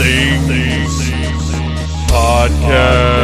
[0.00, 1.50] Needless Things
[2.10, 3.20] Podcast.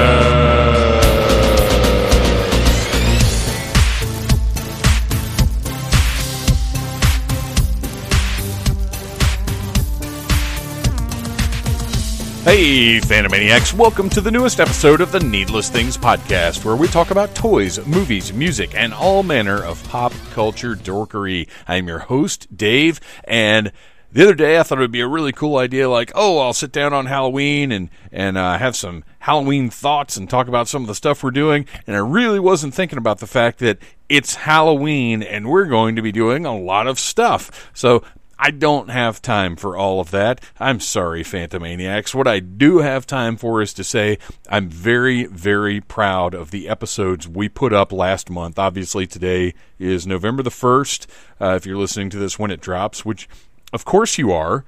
[12.44, 17.10] Hey, Phantomaniacs, welcome to the newest episode of the Needless Things Podcast, where we talk
[17.10, 21.48] about toys, movies, music, and all manner of pop culture dorkery.
[21.66, 23.72] I'm your host, Dave, and
[24.16, 26.54] the other day I thought it would be a really cool idea like, oh, I'll
[26.54, 30.80] sit down on Halloween and, and uh, have some Halloween thoughts and talk about some
[30.80, 31.66] of the stuff we're doing.
[31.86, 36.02] And I really wasn't thinking about the fact that it's Halloween and we're going to
[36.02, 37.70] be doing a lot of stuff.
[37.74, 38.02] So
[38.38, 40.42] I don't have time for all of that.
[40.60, 42.14] I'm sorry, Phantomaniacs.
[42.14, 46.68] What I do have time for is to say I'm very, very proud of the
[46.68, 48.58] episodes we put up last month.
[48.58, 51.06] Obviously, today is November the 1st,
[51.40, 53.26] uh, if you're listening to this when it drops, which,
[53.72, 54.64] of course, you are.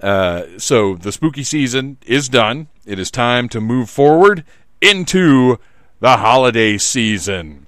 [0.00, 2.68] Uh, so the spooky season is done.
[2.86, 4.44] It is time to move forward
[4.80, 5.58] into
[6.00, 7.66] the holiday season.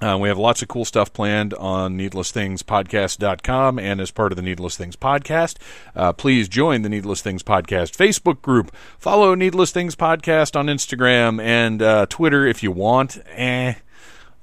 [0.00, 4.42] Uh, we have lots of cool stuff planned on needlessthingspodcast.com and as part of the
[4.42, 5.58] Needless Things podcast.
[5.94, 8.74] Uh, please join the Needless Things podcast Facebook group.
[8.98, 13.18] Follow Needless Things podcast on Instagram and uh, Twitter if you want.
[13.30, 13.74] Eh.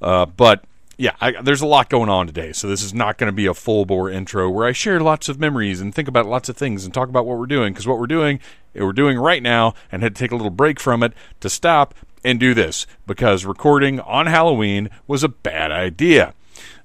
[0.02, 0.64] Uh, but
[1.00, 3.46] yeah, I, there's a lot going on today, so this is not going to be
[3.46, 6.58] a full bore intro where I share lots of memories and think about lots of
[6.58, 8.42] things and talk about what we're doing because what we're doing,
[8.76, 11.96] we're doing right now, and had to take a little break from it to stop
[12.26, 16.34] and do this because recording on Halloween was a bad idea.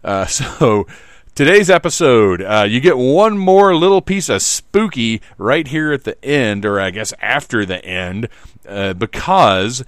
[0.05, 0.87] Uh, so.
[1.35, 6.25] Today's episode, uh, you get one more little piece of spooky right here at the
[6.25, 8.29] end, or I guess after the end,
[8.69, 9.83] uh, because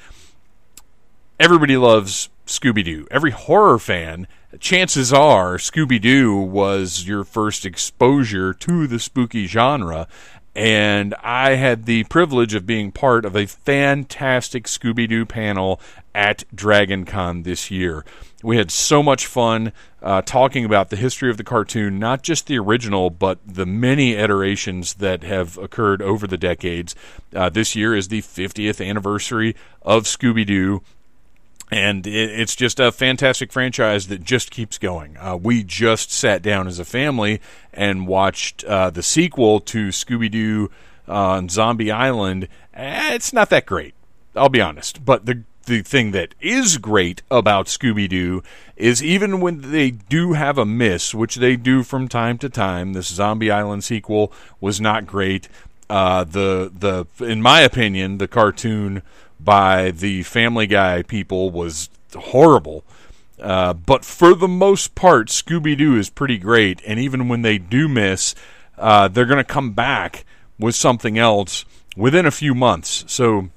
[1.39, 3.07] everybody loves Scooby Doo.
[3.11, 4.27] Every horror fan,
[4.61, 10.07] chances are Scooby Doo was your first exposure to the spooky genre.
[10.55, 15.81] And I had the privilege of being part of a fantastic Scooby Doo panel
[16.15, 18.07] at Dragon Con this year.
[18.43, 22.47] We had so much fun uh, talking about the history of the cartoon, not just
[22.47, 26.95] the original, but the many iterations that have occurred over the decades.
[27.35, 30.81] Uh, this year is the 50th anniversary of Scooby Doo
[31.71, 35.17] and it's just a fantastic franchise that just keeps going.
[35.17, 37.41] Uh, we just sat down as a family
[37.73, 40.71] and watched uh, the sequel to Scooby Doo
[41.09, 42.49] on Zombie Island.
[42.75, 43.95] Eh, it's not that great,
[44.37, 45.05] I'll be honest.
[45.05, 48.43] But the the thing that is great about Scooby Doo
[48.77, 52.93] is even when they do have a miss, which they do from time to time.
[52.93, 55.49] This Zombie Island sequel was not great.
[55.91, 59.03] Uh, the the in my opinion, the cartoon
[59.39, 62.85] by the Family Guy people was horrible.
[63.41, 66.81] Uh, but for the most part, Scooby Doo is pretty great.
[66.87, 68.35] And even when they do miss,
[68.79, 70.25] uh, they're going to come back
[70.59, 71.65] with something else
[71.97, 73.05] within a few months.
[73.07, 73.51] So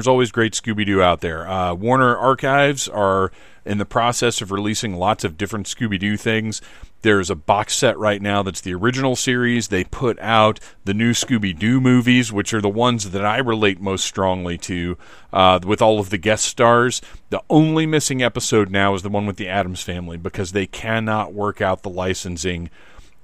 [0.00, 1.46] there's always great Scooby Doo out there.
[1.46, 3.30] Uh, Warner Archives are
[3.66, 6.62] in the process of releasing lots of different Scooby Doo things.
[7.02, 9.68] There's a box set right now that's the original series.
[9.68, 13.78] They put out the new Scooby Doo movies, which are the ones that I relate
[13.78, 14.96] most strongly to,
[15.34, 17.02] uh, with all of the guest stars.
[17.28, 21.34] The only missing episode now is the one with the Addams family because they cannot
[21.34, 22.70] work out the licensing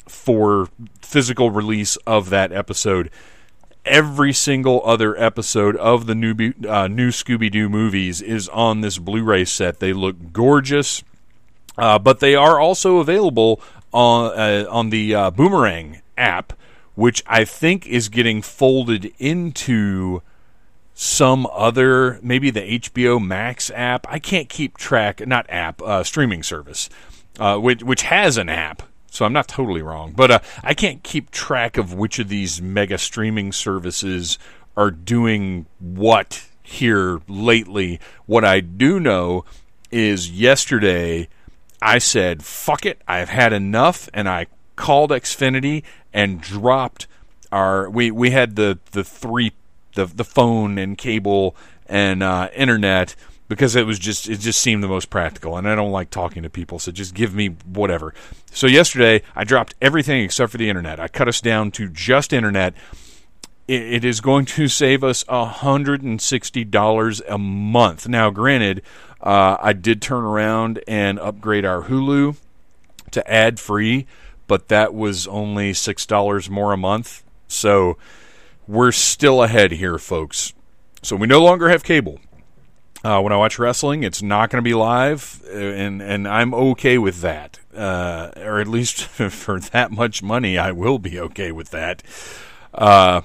[0.06, 0.69] for
[1.00, 3.10] physical release of that episode
[3.86, 8.98] every single other episode of the new uh, new Scooby Doo movies is on this
[8.98, 9.80] Blu-ray set.
[9.80, 11.02] They look gorgeous,
[11.78, 13.60] uh, but they are also available
[13.92, 16.52] on uh, on the uh, Boomerang app,
[16.94, 20.22] which I think is getting folded into
[20.94, 24.06] some other maybe the HBO Max app.
[24.08, 25.26] I can't keep track.
[25.26, 26.88] Not app, uh, streaming service,
[27.38, 28.82] uh, which which has an app
[29.16, 30.12] so I'm not totally wrong.
[30.15, 34.39] But uh, I can't keep track of which of these mega streaming services
[34.77, 37.98] are doing what here lately.
[38.27, 39.47] What I do know
[39.91, 41.28] is yesterday
[41.80, 44.47] I said, fuck it, I've had enough, and I
[44.77, 45.83] called Xfinity
[46.13, 47.07] and dropped
[47.51, 47.89] our.
[47.89, 49.53] We, we had the, the three,
[49.95, 53.15] the, the phone and cable and uh, internet
[53.48, 56.43] because it was just it just seemed the most practical and I don't like talking
[56.43, 58.15] to people so just give me whatever.
[58.51, 61.01] So yesterday I dropped everything except for the internet.
[61.01, 62.75] I cut us down to just internet.
[63.69, 68.09] it, is going to save us $160 a month.
[68.09, 68.83] Now granted,
[69.21, 72.37] uh, I did turn around and upgrade our Hulu
[73.10, 74.07] to ad free,
[74.47, 77.25] but that was only $6 more a month.
[77.49, 77.99] So
[78.69, 80.53] we're still ahead here folks.
[81.03, 82.19] So we no longer have cable
[83.06, 86.53] uh, when I watch wrestling, it's not going to be live, uh, and and I'm
[86.53, 87.60] okay with that.
[87.72, 92.03] Uh, or at least for that much money, I will be okay with that.
[92.74, 93.20] Uh,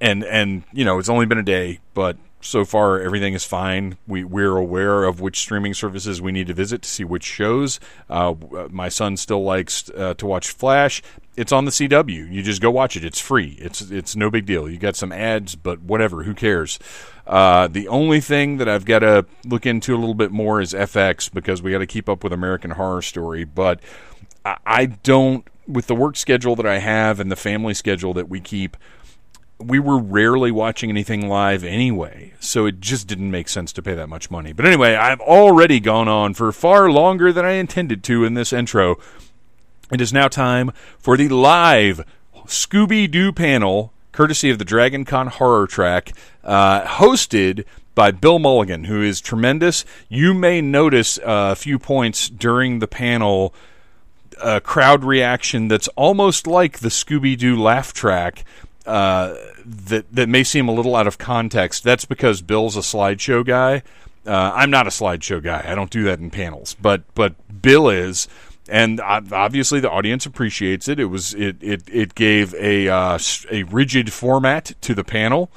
[0.00, 3.96] and and you know it's only been a day, but so far everything is fine.
[4.08, 7.78] We we're aware of which streaming services we need to visit to see which shows.
[8.10, 8.34] Uh,
[8.70, 11.00] my son still likes uh, to watch Flash.
[11.36, 12.30] It's on the CW.
[12.30, 13.04] You just go watch it.
[13.04, 13.56] It's free.
[13.60, 14.68] It's it's no big deal.
[14.68, 16.24] You got some ads, but whatever.
[16.24, 16.80] Who cares?
[17.26, 20.72] Uh, the only thing that I've got to look into a little bit more is
[20.72, 23.44] FX because we got to keep up with American Horror Story.
[23.44, 23.80] But
[24.44, 28.28] I, I don't, with the work schedule that I have and the family schedule that
[28.28, 28.76] we keep
[29.66, 33.94] we were rarely watching anything live anyway, so it just didn't make sense to pay
[33.94, 34.52] that much money.
[34.52, 38.52] But anyway, I've already gone on for far longer than I intended to in this
[38.52, 38.98] intro.
[39.92, 42.04] It is now time for the live
[42.46, 46.12] Scooby Doo panel, courtesy of the Dragon Con Horror Track,
[46.44, 47.64] uh, hosted
[47.94, 49.84] by Bill Mulligan, who is tremendous.
[50.08, 53.54] You may notice uh, a few points during the panel.
[54.42, 58.44] A crowd reaction that's almost like the Scooby Doo laugh track,
[58.86, 61.84] uh, that that may seem a little out of context.
[61.84, 63.82] That's because Bill's a slideshow guy.
[64.26, 65.64] Uh, I'm not a slideshow guy.
[65.66, 68.26] I don't do that in panels, but but Bill is,
[68.68, 71.00] and obviously the audience appreciates it.
[71.00, 73.18] It was it it it gave a uh,
[73.50, 75.50] a rigid format to the panel,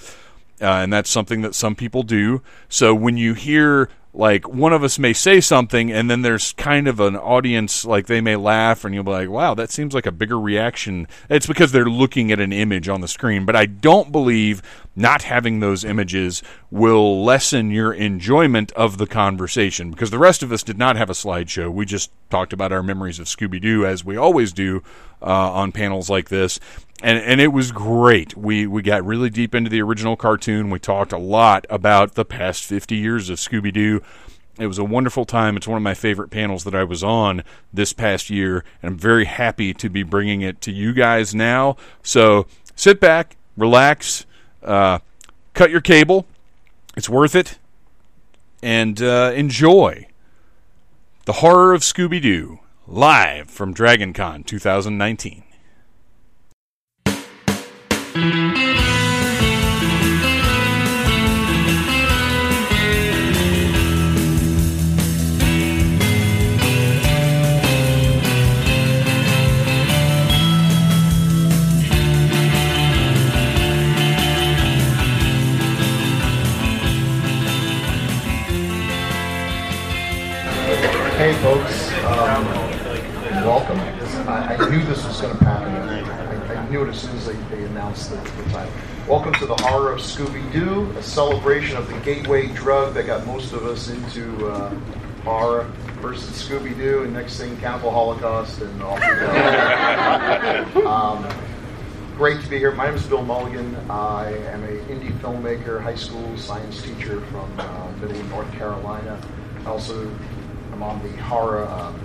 [0.62, 2.42] uh, and that's something that some people do.
[2.70, 6.88] So when you hear like one of us may say something and then there's kind
[6.88, 10.06] of an audience like they may laugh and you'll be like wow that seems like
[10.06, 11.08] a bigger reaction.
[11.30, 14.62] It's because they're looking at an image on the screen but i don't believe
[14.96, 16.42] not having those images
[16.72, 21.10] will lessen your enjoyment of the conversation because the rest of us did not have
[21.10, 21.72] a slideshow.
[21.72, 24.82] We just talked about our memories of scooby-doo as we always do
[25.22, 26.60] uh, on panels like this
[27.02, 28.38] and and it was great.
[28.38, 30.70] We we got really deep into the original cartoon.
[30.70, 34.02] We talked a lot about the past 50 years of Scooby Doo.
[34.58, 35.58] It was a wonderful time.
[35.58, 37.44] It's one of my favorite panels that I was on
[37.74, 41.76] this past year, and I'm very happy to be bringing it to you guys now.
[42.02, 44.26] So sit back, relax,
[44.64, 45.00] uh,
[45.54, 46.26] cut your cable.
[46.96, 47.58] It's worth it,
[48.64, 50.08] and uh, enjoy
[51.26, 55.45] the horror of Scooby Doo live from DragonCon 2019.
[81.16, 82.44] Hey folks, um,
[83.46, 83.80] welcome.
[84.28, 85.74] I, I, knew this was going to happen.
[85.74, 88.70] I, I, knew it as soon as they, they announced the, the, time.
[89.08, 93.26] Welcome to the horror of Scooby Doo, a celebration of the gateway drug that got
[93.26, 94.70] most of us into uh,
[95.24, 95.72] horror
[96.02, 99.02] versus Scooby Doo, and next thing, Cannibal Holocaust, and all.
[100.86, 101.26] um,
[102.18, 102.72] great to be here.
[102.74, 103.74] My name is Bill Mulligan.
[103.90, 109.18] I am an indie filmmaker, high school science teacher from uh, Middle North Carolina.
[109.66, 110.12] I also
[110.76, 112.00] am on the horror um,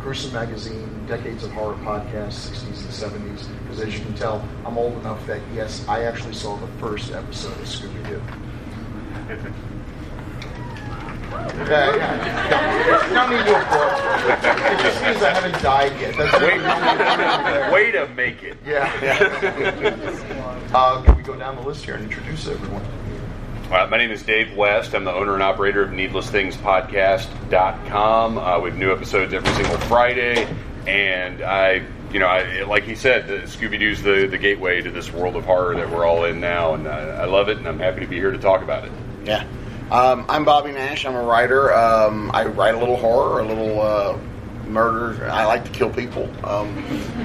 [0.00, 3.48] Gruesome Magazine, Decades of Horror podcast, 60s and 70s.
[3.62, 7.12] Because as you can tell, I'm old enough that, yes, I actually saw the first
[7.12, 8.22] episode of Scooby Doo.
[11.68, 13.14] Yeah, yeah.
[13.14, 14.72] Don't need to applaud.
[14.72, 16.16] It just means I haven't died yet.
[16.16, 16.40] That's
[17.70, 18.58] way, way to make it.
[18.64, 18.92] Yeah.
[19.02, 20.42] yeah.
[20.74, 22.82] Uh, can we go down the list here and introduce everyone?
[23.70, 24.94] Uh, my name is Dave West.
[24.94, 28.38] I'm the owner and operator of NeedlessThingsPodcast.com.
[28.38, 30.46] Uh, we have new episodes every single Friday,
[30.86, 35.12] and I, you know, I, like he said, Scooby Doo's the the gateway to this
[35.12, 37.80] world of horror that we're all in now, and I, I love it, and I'm
[37.80, 38.92] happy to be here to talk about it.
[39.24, 39.44] Yeah,
[39.90, 41.04] um, I'm Bobby Nash.
[41.04, 41.74] I'm a writer.
[41.74, 43.80] Um, I write a little horror, a little.
[43.80, 44.16] Uh,
[44.68, 45.28] murder.
[45.30, 46.30] I like to kill people.
[46.44, 46.84] Um,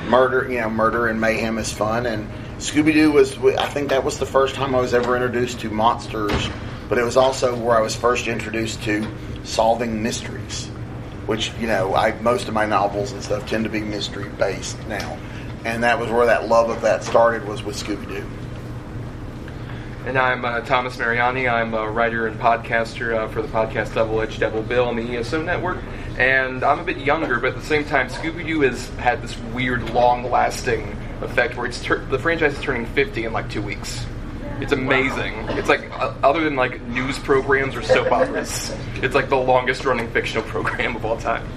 [0.10, 2.28] murder, you know, murder and mayhem is fun, and
[2.62, 5.72] Scooby Doo was, I think that was the first time I was ever introduced to
[5.72, 6.48] monsters,
[6.88, 9.04] but it was also where I was first introduced to
[9.44, 10.68] solving mysteries,
[11.26, 14.78] which, you know, I, most of my novels and stuff tend to be mystery based
[14.88, 15.18] now.
[15.66, 18.30] And that was where that love of that started was with Scooby Doo.
[20.06, 21.48] And I'm uh, Thomas Mariani.
[21.48, 25.18] I'm a writer and podcaster uh, for the podcast Double Edge Devil Bill on the
[25.18, 25.80] ESO network.
[26.20, 29.36] And I'm a bit younger, but at the same time, Scooby Doo has had this
[29.52, 34.06] weird, long lasting effect where it's the franchise is turning 50 in like two weeks.
[34.60, 35.34] It's amazing.
[35.50, 39.86] It's like uh, other than like news programs or soap operas, it's like the longest
[39.86, 41.48] running fictional program of all time.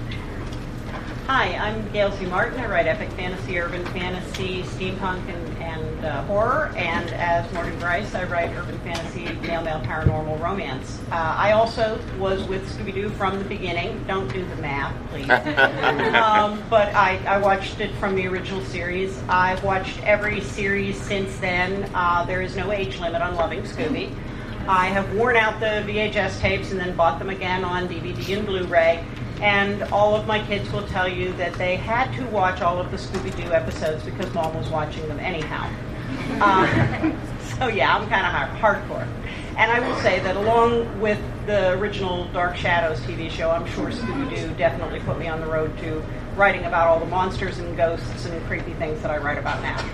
[1.27, 2.27] Hi, I'm Gail Z.
[2.27, 2.59] Martin.
[2.59, 6.71] I write epic fantasy, urban fantasy, steampunk, and, and uh, horror.
[6.77, 11.01] And as Morgan Brice, I write urban fantasy, male male paranormal romance.
[11.09, 14.03] Uh, I also was with Scooby Doo from the beginning.
[14.05, 15.27] Don't do the math, please.
[16.15, 19.19] um, but I, I watched it from the original series.
[19.27, 21.89] I've watched every series since then.
[21.95, 24.15] Uh, there is no age limit on loving Scooby.
[24.67, 28.45] I have worn out the VHS tapes and then bought them again on DVD and
[28.45, 29.03] Blu ray.
[29.41, 32.91] And all of my kids will tell you that they had to watch all of
[32.91, 35.69] the Scooby Doo episodes because mom was watching them anyhow.
[36.41, 37.11] Uh,
[37.57, 39.07] so, yeah, I'm kind of hard, hardcore.
[39.57, 43.89] And I will say that along with the original Dark Shadows TV show, I'm sure
[43.89, 46.03] Scooby Doo definitely put me on the road to
[46.35, 49.89] writing about all the monsters and ghosts and creepy things that I write about now.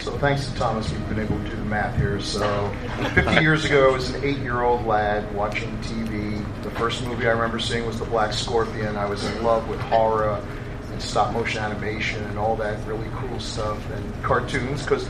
[0.00, 2.20] So thanks to Thomas, we've been able to do the math here.
[2.20, 2.72] So
[3.14, 6.44] 50 years ago, I was an eight-year-old lad watching TV.
[6.62, 8.96] The first movie I remember seeing was The Black Scorpion.
[8.96, 10.42] I was in love with horror
[10.90, 15.08] and stop-motion animation and all that really cool stuff and cartoons because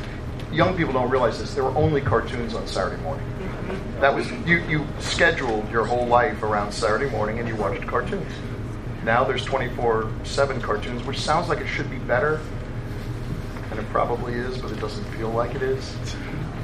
[0.52, 1.54] young people don't realize this.
[1.54, 3.24] There were only cartoons on Saturday morning.
[3.26, 4.00] Mm-hmm.
[4.00, 4.58] That was you.
[4.68, 8.30] You scheduled your whole life around Saturday morning and you watched cartoons.
[9.04, 12.40] Now there's 24/7 cartoons, which sounds like it should be better
[13.70, 15.94] and it probably is, but it doesn't feel like it is.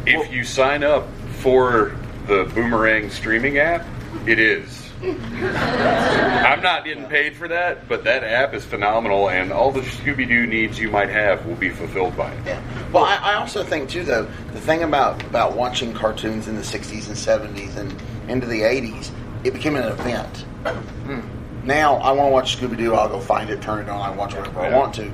[0.07, 1.09] If you sign up
[1.41, 3.87] for the Boomerang streaming app,
[4.27, 4.85] it is.
[5.03, 10.27] I'm not getting paid for that, but that app is phenomenal, and all the Scooby
[10.27, 12.47] Doo needs you might have will be fulfilled by it.
[12.47, 12.63] Yeah.
[12.93, 16.63] Well, I, I also think too, though, the thing about about watching cartoons in the
[16.63, 17.17] '60s and
[17.57, 17.95] '70s and
[18.31, 19.11] into the '80s,
[19.45, 20.39] it became an event.
[20.65, 21.67] Hmm.
[21.67, 22.95] Now, I want to watch Scooby Doo.
[22.95, 24.01] I'll go find it, turn it on.
[24.01, 25.13] I watch whatever I want to.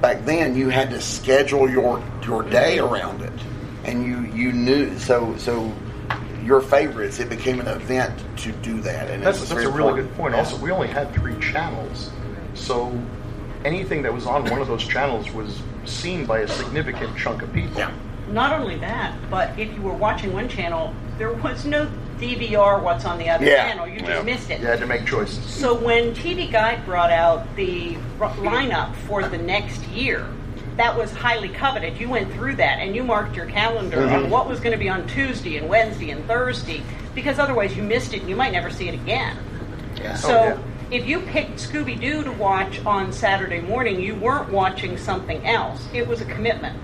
[0.00, 3.32] Back then, you had to schedule your your day around it,
[3.84, 5.72] and you you knew so so.
[6.44, 9.68] Your favorites, it became an event to do that, and it That's, was that's a
[9.68, 10.08] really important.
[10.08, 10.34] good point.
[10.34, 10.40] Yeah.
[10.40, 12.10] Also, we only had three channels,
[12.54, 12.98] so
[13.64, 17.52] anything that was on one of those channels was seen by a significant chunk of
[17.52, 17.78] people.
[17.78, 17.92] Yeah.
[18.28, 21.86] Not only that, but if you were watching one channel, there was no
[22.18, 23.68] DVR what's on the other Yeah.
[23.68, 23.86] channel.
[23.86, 24.22] You just Yeah.
[24.22, 24.60] missed it.
[24.60, 25.44] You had to make choices.
[25.44, 30.26] So when TV Guide brought out the lineup for the next year,
[30.76, 31.98] that was highly coveted.
[31.98, 34.14] You went through that and you marked your calendar Mm-hmm.
[34.24, 36.82] on what was going to be on Tuesday and Wednesday and Thursday
[37.14, 39.36] because otherwise you missed it and you might never see it again.
[39.96, 40.14] Yeah.
[40.16, 40.58] So Oh, yeah.
[40.96, 45.86] if you picked Scooby Doo to watch on Saturday morning, you weren't watching something else.
[45.92, 46.78] It was a commitment.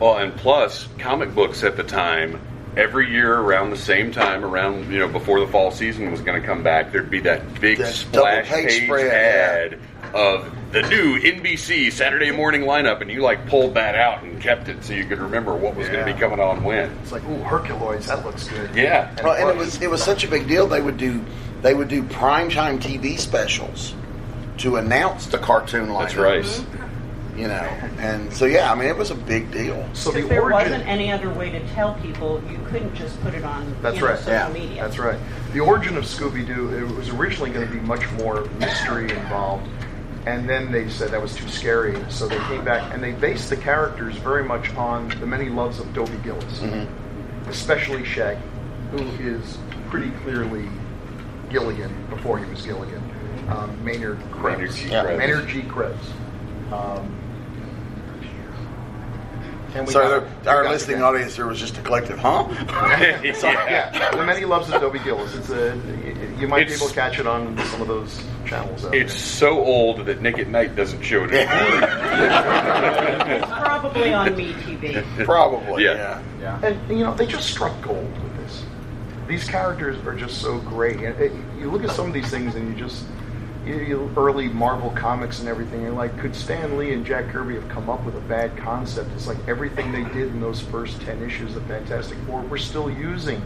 [0.00, 2.40] Well, and plus, comic books at the time,
[2.76, 6.40] every year around the same time, around you know before the fall season was going
[6.40, 9.78] to come back, there'd be that big That splash page page spread, ad
[10.14, 14.68] of the new NBC Saturday morning lineup, and you like pulled that out and kept
[14.68, 16.90] it so you could remember what was going to be coming on when.
[17.02, 18.74] It's like, ooh, Herculoids, that looks good.
[18.74, 19.14] Yeah.
[19.22, 20.66] Well, and it was it was such a big deal.
[20.66, 21.22] They would do
[21.60, 23.94] they would do primetime TV specials
[24.58, 26.00] to announce the cartoon lineup.
[26.00, 26.44] That's right.
[26.44, 27.38] Mm-hmm.
[27.38, 27.64] You know,
[27.98, 29.88] and so yeah, I mean, it was a big deal.
[29.94, 30.70] So the there origin.
[30.72, 32.42] wasn't any other way to tell people.
[32.50, 34.18] You couldn't just put it on That's you know, right.
[34.18, 34.82] social Yeah, media.
[34.82, 35.18] That's right.
[35.54, 39.66] The origin of Scooby Doo, it was originally going to be much more mystery involved.
[40.24, 43.50] And then they said that was too scary, so they came back and they based
[43.50, 46.62] the characters very much on the many loves of Dobie Gillis,
[47.48, 48.40] especially Shaggy,
[48.92, 49.58] who is
[49.90, 50.68] pretty clearly
[51.50, 53.02] Gilligan before he was Gilligan.
[53.48, 54.58] Um, Maynard Krebs.
[54.58, 54.88] Maynard G.
[54.88, 55.02] Yeah.
[55.02, 55.18] Krebs.
[55.18, 55.62] Maynard G.
[55.62, 56.06] Krebs.
[56.70, 57.18] Um,
[59.74, 61.04] and we So got- the, we our got the listening band.
[61.04, 62.44] audience, there was just a collective, huh?
[63.34, 65.34] So, yeah, the many loves of Dobie Gillis.
[65.34, 65.74] It's a
[66.38, 68.84] you might be able to catch it on some of those channels.
[68.84, 71.88] Out It's so old that Nick at Night doesn't show it anymore.
[73.32, 75.24] It's probably on MeTV.
[75.24, 76.22] Probably, Yeah.
[76.40, 76.58] yeah.
[76.58, 76.72] there.
[76.72, 78.64] and you know they just struck gold with this.
[79.28, 80.96] These characters are just so great.
[80.96, 83.21] And it, you look at some of these things, and you just you, you
[83.66, 85.82] early Marvel comics and everything.
[85.82, 89.10] You're like, could Stan Lee and Jack Kirby have come up with a bad concept?
[89.14, 92.90] It's like everything they did in those first ten issues of Fantastic Four, we're still
[92.90, 93.40] using.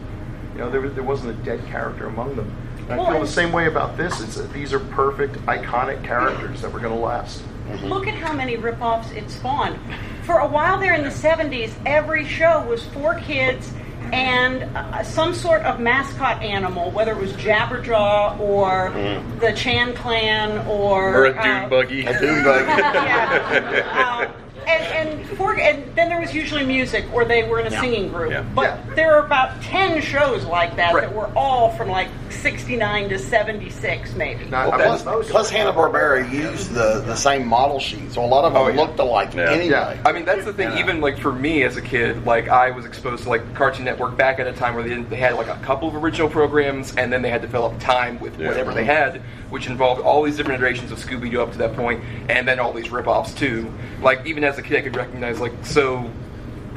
[0.53, 2.51] You know, there, there wasn't a dead character among them.
[2.79, 4.19] And I Well, feel the same way about this.
[4.21, 7.43] It's that these are perfect, iconic characters that were going to last.
[7.83, 9.77] Look at how many rip-offs it spawned.
[10.23, 13.71] For a while there in the 70s, every show was for kids
[14.13, 18.91] and uh, some sort of mascot animal, whether it was Jabberjaw or
[19.39, 21.15] the Chan Clan or...
[21.15, 22.05] or a uh, buggy.
[22.05, 22.65] A dune buggy.
[22.67, 24.31] yeah.
[24.67, 27.79] And, and for and then there was usually music, or they were in a Yeah.
[27.81, 28.31] singing group.
[28.31, 28.43] Yeah.
[28.53, 28.95] But Yeah.
[28.95, 31.01] there are about ten shows like that Right.
[31.03, 34.45] that were all from like '69 to +76, maybe.
[34.45, 38.25] Not- Well, plus, was- plus Hanna Barbera used the, the same model sheet, so a
[38.25, 38.75] lot of them Oh, yeah.
[38.75, 39.51] looked alike Yeah.
[39.51, 39.69] anyway.
[39.69, 39.93] Yeah.
[40.05, 40.71] I mean, that's the thing.
[40.71, 40.79] Yeah.
[40.79, 44.17] Even like for me as a kid, like I was exposed to like Cartoon Network
[44.17, 46.93] back at a time where they, didn't, they had like a couple of original programs,
[46.97, 48.49] and then they had to fill up time with Yeah.
[48.49, 51.75] whatever they had, which involved all these different iterations of Scooby Doo up to that
[51.75, 53.71] point, and then all these rip-offs too.
[54.01, 56.11] Like even as a kid, I could recognize like so,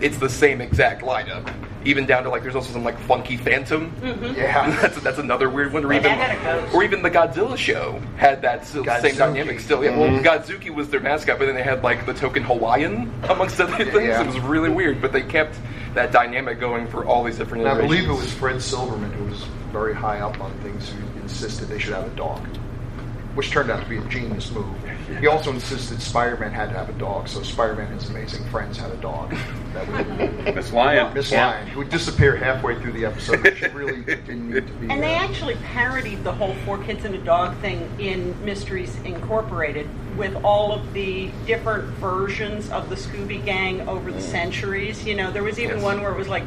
[0.00, 1.52] it's the same exact lineup.
[1.84, 3.90] Even down to like, there's also some like Funky Phantom.
[4.00, 4.36] Mm-hmm.
[4.36, 4.70] Yeah.
[4.82, 5.84] that's that's another weird one.
[5.84, 6.74] Or even, that had a ghost.
[6.74, 9.82] or even the Godzilla show had that s- same dynamic still.
[9.82, 10.24] Yeah, well, mm-hmm.
[10.24, 13.94] Godzooky was their mascot, but then they had like the token Hawaiian amongst other things.
[13.94, 14.22] Yeah.
[14.22, 15.58] It was really weird, but they kept
[15.94, 17.64] that dynamic going for all these different.
[17.66, 21.20] And I believe it was Fred Silverman who was very high up on things who
[21.20, 22.44] insisted they should have a dog,
[23.34, 24.66] which turned out to be a genius move.
[25.18, 28.78] He also insisted Spider-Man had to have a dog, so Spider-Man and his amazing friends
[28.78, 29.34] had a dog.
[29.74, 31.12] That would Miss Lion.
[31.14, 33.56] Miss Lion, who would disappear halfway through the episode.
[33.56, 34.90] She really didn't need to be.
[34.90, 39.88] And they actually parodied the whole Four Kids and a Dog thing in Mysteries Incorporated
[40.16, 45.04] with all of the different versions of the Scooby Gang over the centuries.
[45.06, 45.84] You know, there was even Yes.
[45.84, 46.44] one where it was like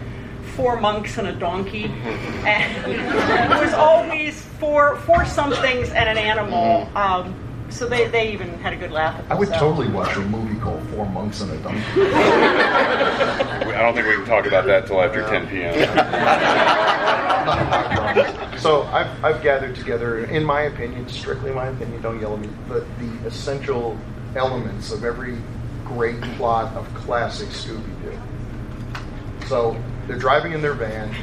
[0.55, 1.85] four monks and a donkey,
[2.45, 6.87] and it was always four four somethings and an animal.
[6.95, 7.33] Um,
[7.73, 9.77] so they, they even had a good laugh at I would themselves.
[9.77, 11.79] totally watch a movie called Four Monks and a Donkey.
[11.97, 15.73] I don't think we can talk about that till after 10 p.m.
[18.59, 22.47] So I've, I've gathered together, in my opinion, strictly my opinion, don't yell at me,
[22.69, 23.97] but the essential
[24.37, 25.37] elements of every
[25.83, 28.17] great plot of classic Scooby-Doo.
[29.47, 29.75] So
[30.07, 31.13] they're driving in their van.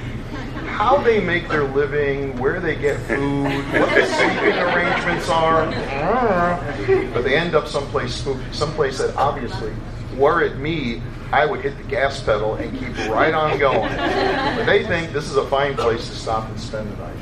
[0.67, 7.13] How they make their living, where they get food, what the sleeping arrangements are, mm.
[7.13, 9.73] but they end up someplace spooky, someplace that obviously,
[10.17, 11.03] were it me,
[11.33, 13.95] I would hit the gas pedal and keep right on going.
[13.97, 17.17] But they think this is a fine place to stop and spend the night.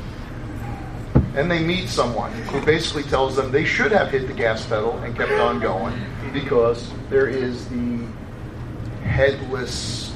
[1.35, 4.97] And they meet someone who basically tells them they should have hit the gas pedal
[4.99, 5.93] and kept on going
[6.33, 8.07] because there is the
[9.03, 10.08] headless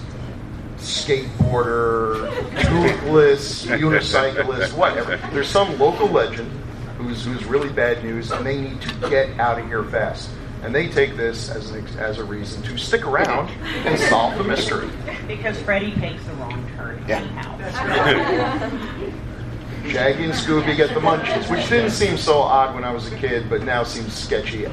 [0.83, 2.29] skateboarder,
[2.61, 5.17] toothless unicyclist, whatever.
[5.31, 6.49] There's some local legend
[6.97, 10.29] who's who's really bad news, and they need to get out of here fast.
[10.63, 13.49] And they take this as an, as a reason to stick around
[13.85, 14.89] and solve the mystery.
[15.27, 17.17] Because Freddie takes the wrong turn Yeah.
[17.19, 17.57] anyhow.
[19.89, 23.15] Shaggy and Scooby get the munchies, which didn't seem so odd when I was a
[23.17, 24.71] kid, but now seems sketchy as.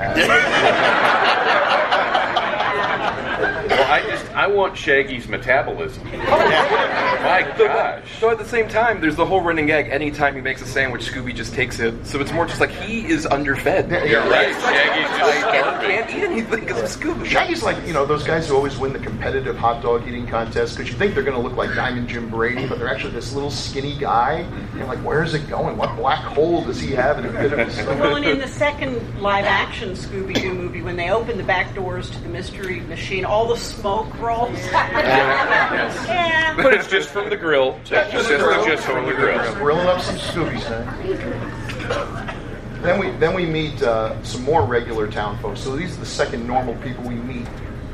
[3.68, 6.02] Well, I just I want Shaggy's metabolism.
[6.32, 8.04] Oh, My gosh.
[8.18, 9.88] So at the same time, there's the whole running gag.
[9.90, 12.06] Anytime he makes a sandwich, Scooby just takes it.
[12.06, 13.90] So it's more just like he is underfed.
[13.90, 14.48] Yeah, You're right.
[14.62, 15.90] Shaggy's just He starving.
[15.90, 17.26] can't eat anything because of Scooby.
[17.26, 20.76] Shaggy's like, you know, those guys who always win the competitive hot dog eating contest
[20.78, 23.34] because you think they're going to look like Diamond Jim Brady, but they're actually this
[23.34, 24.36] little skinny guy.
[24.36, 25.76] And you're like, where is it going?
[25.76, 27.98] What black hole does he have in the pit of his stomach?
[28.00, 31.74] Well, and in the second live action Scooby Doo movie, when they open the back
[31.74, 34.58] doors to the mystery machine, all the smoke rolls.
[34.72, 36.54] yeah.
[36.56, 37.78] But it's just from the grill.
[37.84, 39.54] Just, just, just from the grill.
[39.54, 42.36] Grilling up some Scooby snacks.
[42.82, 45.60] Then we then we meet uh, some more regular town folks.
[45.60, 47.46] So these are the second normal people we meet.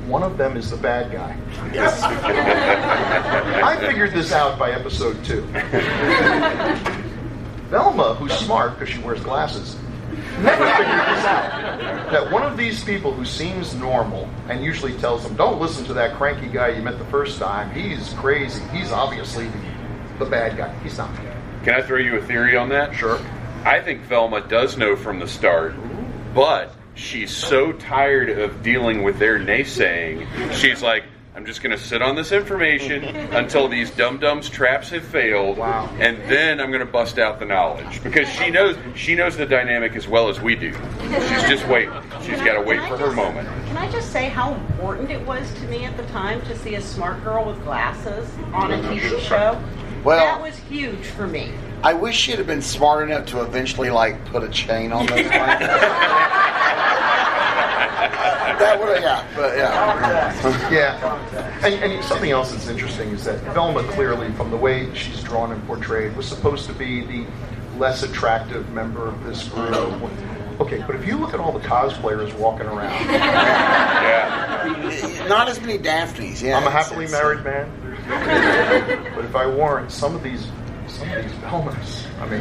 [0.06, 1.36] One of them is the bad guy.
[3.64, 5.40] I figured this out by episode two.
[7.70, 9.76] Velma, who's smart because she wears glasses,
[10.42, 12.10] never figured this out.
[12.10, 15.94] That one of these people who seems normal and usually tells them, "Don't listen to
[15.94, 17.70] that cranky guy you met the first time.
[17.72, 18.62] He's crazy.
[18.72, 20.72] He's obviously the, the bad guy.
[20.80, 21.10] He's not."
[21.64, 22.94] Can I throw you a theory on that?
[22.94, 23.18] Sure.
[23.64, 25.74] I think Velma does know from the start,
[26.32, 30.26] but she's so tired of dealing with their naysaying.
[30.52, 31.02] She's like,
[31.36, 35.58] I'm just going to sit on this information until these dum dums traps have failed,
[35.58, 35.94] Wow.
[36.00, 39.44] and then I'm going to bust out the knowledge because she knows she knows the
[39.44, 40.72] dynamic as well as we do.
[40.72, 41.92] She's just waiting.
[42.22, 43.48] She's got to wait for her moment.
[43.66, 46.76] Can I just say how important it was to me at the time to see
[46.76, 49.62] a smart girl with glasses on a TV show?
[50.04, 51.52] Well- that was huge for me.
[51.86, 55.22] I wish she'd have been smart enough to eventually like put a chain on those
[55.22, 55.30] blankets.
[58.58, 60.68] that would have, yeah, but yeah.
[60.68, 65.22] Yeah, and, and something else that's interesting is that Velma clearly, from the way she's
[65.22, 67.24] drawn and portrayed, was supposed to be the
[67.78, 69.72] less attractive member of this group.
[70.58, 74.64] Okay, but if you look at all the cosplayers walking around, Yeah.
[75.28, 76.42] Not as many Daphnes.
[76.42, 77.70] Yeah, I'm a happily married man.
[79.14, 80.48] But if I weren't, some of these,
[80.96, 82.40] some of these Velmas, I mean,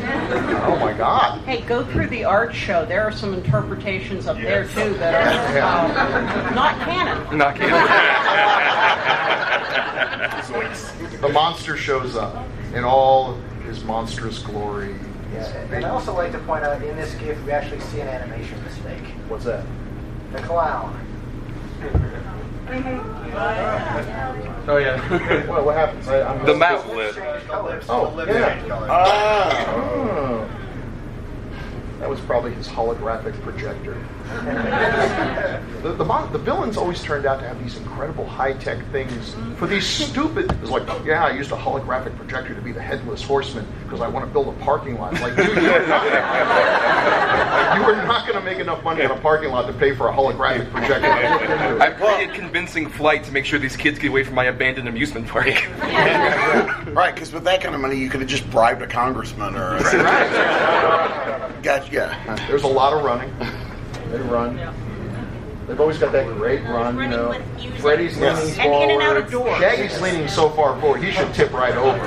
[0.63, 1.41] oh my God.
[1.41, 2.85] Hey, go through the art show.
[2.85, 7.37] There are some interpretations up there too that are uh, not canon.
[7.37, 7.71] Not kidding.
[11.21, 13.33] the monster shows up in all
[13.65, 14.95] his monstrous glory.
[15.33, 18.07] Yeah, and I also like to point out in this gift we actually see an
[18.07, 19.03] animation mistake.
[19.27, 19.65] What's that?
[20.31, 20.97] The clown.
[24.67, 25.45] Oh yeah.
[25.47, 26.07] What, what happens?
[26.07, 27.15] I, I'm the mouth lip.
[27.47, 27.85] Colors.
[27.87, 28.55] Oh, The lip yeah.
[28.59, 28.71] change.
[28.71, 29.73] Ah.
[29.75, 30.49] Oh.
[31.99, 33.95] That was probably his holographic projector.
[35.81, 39.35] The, the, mon- the villains always turned out to have these incredible high tech things
[39.57, 40.51] for these stupid.
[40.61, 44.07] It's like, yeah, I used a holographic projector to be the headless horseman because I
[44.07, 45.13] want to build a parking lot.
[45.13, 46.05] Like, dude, you are not,
[47.77, 50.07] you are not going to make enough money on a parking lot to pay for
[50.09, 51.07] a holographic projector.
[51.81, 55.27] I created convincing flight to make sure these kids get away from my abandoned amusement
[55.27, 55.45] park.
[56.95, 59.75] Right, because with that kind of money, you could have just bribed a congressman or
[59.75, 59.81] a
[61.61, 61.91] Gotcha.
[61.91, 62.47] Yeah.
[62.47, 63.31] There's a lot of running.
[64.11, 64.59] They run.
[65.67, 67.33] They've always got that great run, you know.
[67.79, 68.83] Freddy's leaning And forward.
[68.83, 69.57] in and out of doors.
[69.59, 71.97] Shaggy's leaning so far forward, he should tip right over.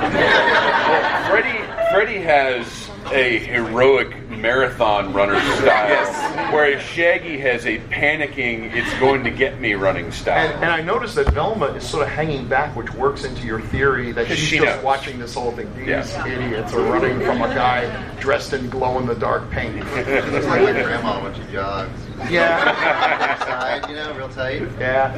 [1.29, 1.59] Freddie
[1.91, 6.53] Freddie has a heroic marathon runner style, Yes.
[6.53, 10.47] whereas Shaggy has a panicking, it's going to get me running style.
[10.47, 13.61] And, and I noticed that Velma is sort of hanging back, which works into your
[13.61, 14.83] theory that she's She just knows.
[14.83, 15.73] watching this whole thing.
[15.75, 16.27] These Yeah.
[16.27, 19.75] idiots are running from a guy dressed in glow in the dark paint.
[19.95, 21.91] Looks like my grandma when she jogs.
[22.29, 24.61] Yeah, Side, you know, real tight.
[24.79, 25.17] yeah,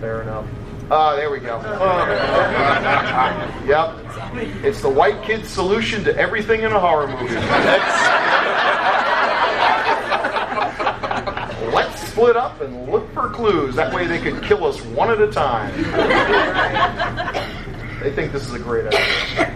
[0.00, 0.46] fair enough.
[0.94, 1.56] Ah, there we go.
[3.66, 3.96] yep.
[4.62, 7.34] It's the white kid's solution to everything in a horror movie.
[11.74, 13.74] Let's split up and look for clues.
[13.74, 15.72] That way they could kill us one at a time.
[18.02, 19.54] They think this is a great idea.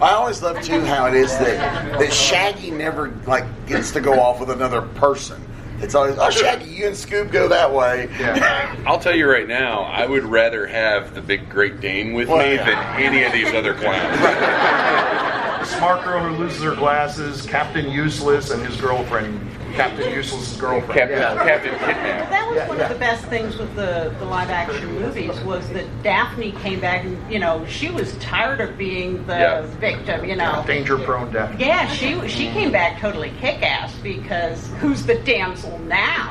[0.00, 4.20] I always love too how it is that that Shaggy never like gets to go
[4.20, 5.42] off with another person.
[5.80, 8.08] It's always oh Shaggy, you and Scoob go that way.
[8.18, 8.74] Yeah.
[8.86, 12.38] I'll tell you right now, I would rather have the big Great Dane with Well,
[12.38, 12.64] me yeah.
[12.64, 14.16] than any of these other clowns.
[15.68, 19.40] Smart girl who loses her glasses, Captain Useless, and his girlfriend,
[19.76, 21.10] Captain Useless's girlfriend.
[21.10, 21.44] Captain, Yeah.
[21.44, 22.84] Captain Well, that was Yeah, one yeah.
[22.84, 27.04] of the best things with the, the live action movies was that Daphne came back
[27.04, 29.62] and you know she was tired of being the Yeah.
[29.78, 30.24] victim.
[30.24, 30.64] You know.
[30.66, 31.58] Danger prone death.
[31.58, 36.30] Yeah, she she came back totally kick ass because who's the damsel now?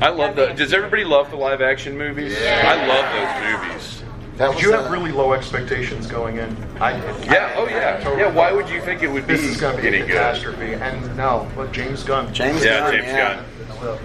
[0.00, 0.52] I love the.
[0.54, 2.36] Does everybody love the live action movies?
[2.40, 3.97] I love those movies.
[4.38, 6.56] That Did you uh, have really low expectations going in?
[6.80, 6.92] I
[7.24, 7.52] Yeah.
[7.56, 7.98] Oh yeah.
[8.16, 8.30] Yeah.
[8.32, 10.12] Why would you think it would be This is going to be any a good?
[10.12, 10.74] catastrophe.
[10.74, 12.32] And no, look, James Gunn.
[12.32, 12.64] James Gunn.
[12.64, 13.42] Yeah, Gunn, James yeah.
[13.80, 13.98] Gunn.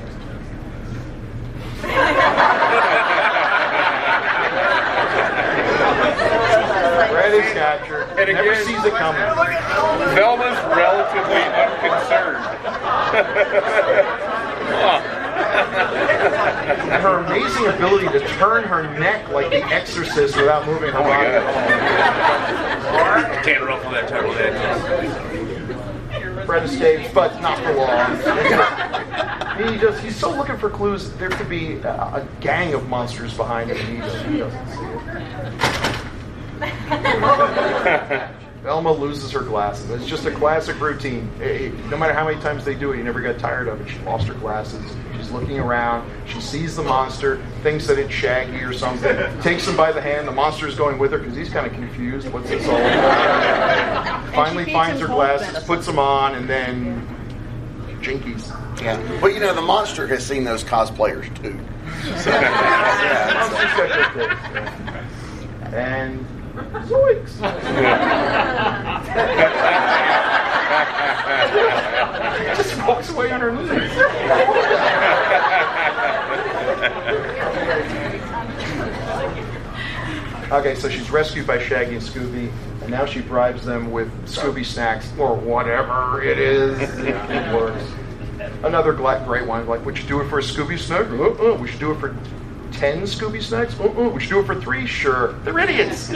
[7.14, 8.08] Freddy's captured.
[8.18, 9.22] And Never sees it coming.
[10.16, 12.44] Velma's relatively unconcerned.
[15.54, 21.04] And her amazing ability to turn her neck like the exorcist without moving her Oh
[21.04, 21.32] my body.
[22.92, 23.44] God.
[23.44, 24.54] Can't ruffle that turtle head.
[26.46, 28.18] Fred escapes, but not for long.
[29.72, 31.12] he just, he's still looking for clues.
[31.14, 33.78] There could be a, a gang of monsters behind him.
[33.78, 34.84] and He, just, he doesn't see
[36.62, 38.30] it.
[38.64, 39.90] Velma loses her glasses.
[39.90, 41.30] It's just a classic routine.
[41.42, 43.82] Eh, eh, No matter how many times they do it, you never get tired of
[43.82, 43.90] it.
[43.90, 44.82] She lost her glasses.
[45.18, 46.10] She's looking around.
[46.26, 50.30] She sees the monster, thinks that it's Shaggy or something, takes him by the hand.
[50.30, 52.32] The monster's going with her because he's kind of confused.
[52.32, 54.34] What's this all about?
[54.34, 57.06] Finally finds her glasses, puts them on, and then
[58.02, 58.48] jinkies.
[58.82, 58.98] Yeah.
[59.20, 61.54] But you know, the monster has seen those cosplayers too.
[62.04, 62.30] Monster's
[63.78, 65.04] got good yeah.
[65.74, 67.40] And zoinks!
[72.56, 73.92] Just walks away on her knees.
[80.52, 84.64] Okay, so she's rescued by Shaggy and Scooby, and now she bribes them with Scooby
[84.64, 86.80] snacks or whatever it is.
[87.00, 87.84] It works.
[88.64, 91.10] Another great one, like, would you do it for a Scooby snack?
[91.10, 91.56] Uh-uh.
[91.56, 92.16] We should do it for
[92.74, 93.80] 10 Scooby snacks?
[93.80, 94.10] Uh-uh.
[94.10, 94.86] We should do it for three?
[94.86, 95.34] Sure.
[95.44, 96.10] They're idiots.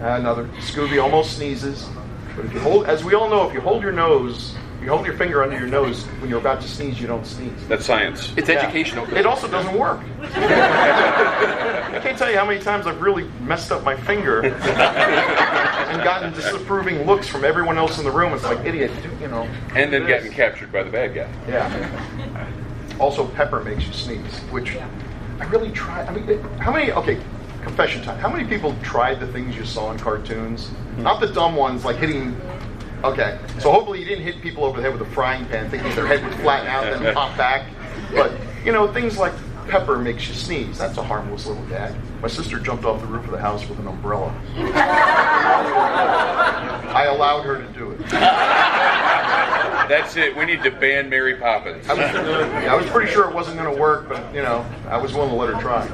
[0.00, 0.44] Another.
[0.58, 1.88] Scooby almost sneezes.
[2.36, 5.06] But if you hold, as we all know, if you hold your nose, you hold
[5.06, 7.52] your finger under your nose when you're about to sneeze, you don't sneeze.
[7.68, 8.34] That's science.
[8.36, 8.56] It's Yeah.
[8.60, 9.06] educational.
[9.16, 10.00] It also doesn't work.
[10.22, 16.32] I can't tell you how many times I've really messed up my finger and gotten
[16.34, 18.34] disapproving looks from everyone else in the room.
[18.34, 19.48] It's like, idiot, do- you know.
[19.74, 21.28] And then this." getting captured by the bad guy.
[21.48, 21.70] Yeah.
[23.00, 24.76] Also, pepper makes you sneeze, which
[25.40, 26.02] I really try.
[26.04, 26.92] I mean, it- how many?
[26.92, 27.18] Okay,
[27.62, 28.18] confession time.
[28.18, 30.66] How many people tried the things you saw in cartoons?
[30.96, 31.02] Hmm.
[31.04, 32.36] Not the dumb ones, like hitting.
[33.04, 35.94] Okay, so hopefully you didn't hit people over the head with a frying pan, thinking
[35.94, 37.70] their head would flatten out and then pop back.
[38.12, 38.32] But
[38.64, 39.34] you know, things like
[39.68, 40.78] pepper makes you sneeze.
[40.78, 41.94] That's a harmless little gag.
[42.22, 44.34] My sister jumped off the roof of the house with an umbrella.
[46.94, 48.00] I allowed her to do it.
[49.88, 50.34] That's it.
[50.34, 51.86] We need to ban Mary Poppins.
[51.88, 54.96] I was, I was pretty sure it wasn't going to work, but you know, I
[54.96, 55.84] was willing to let her try.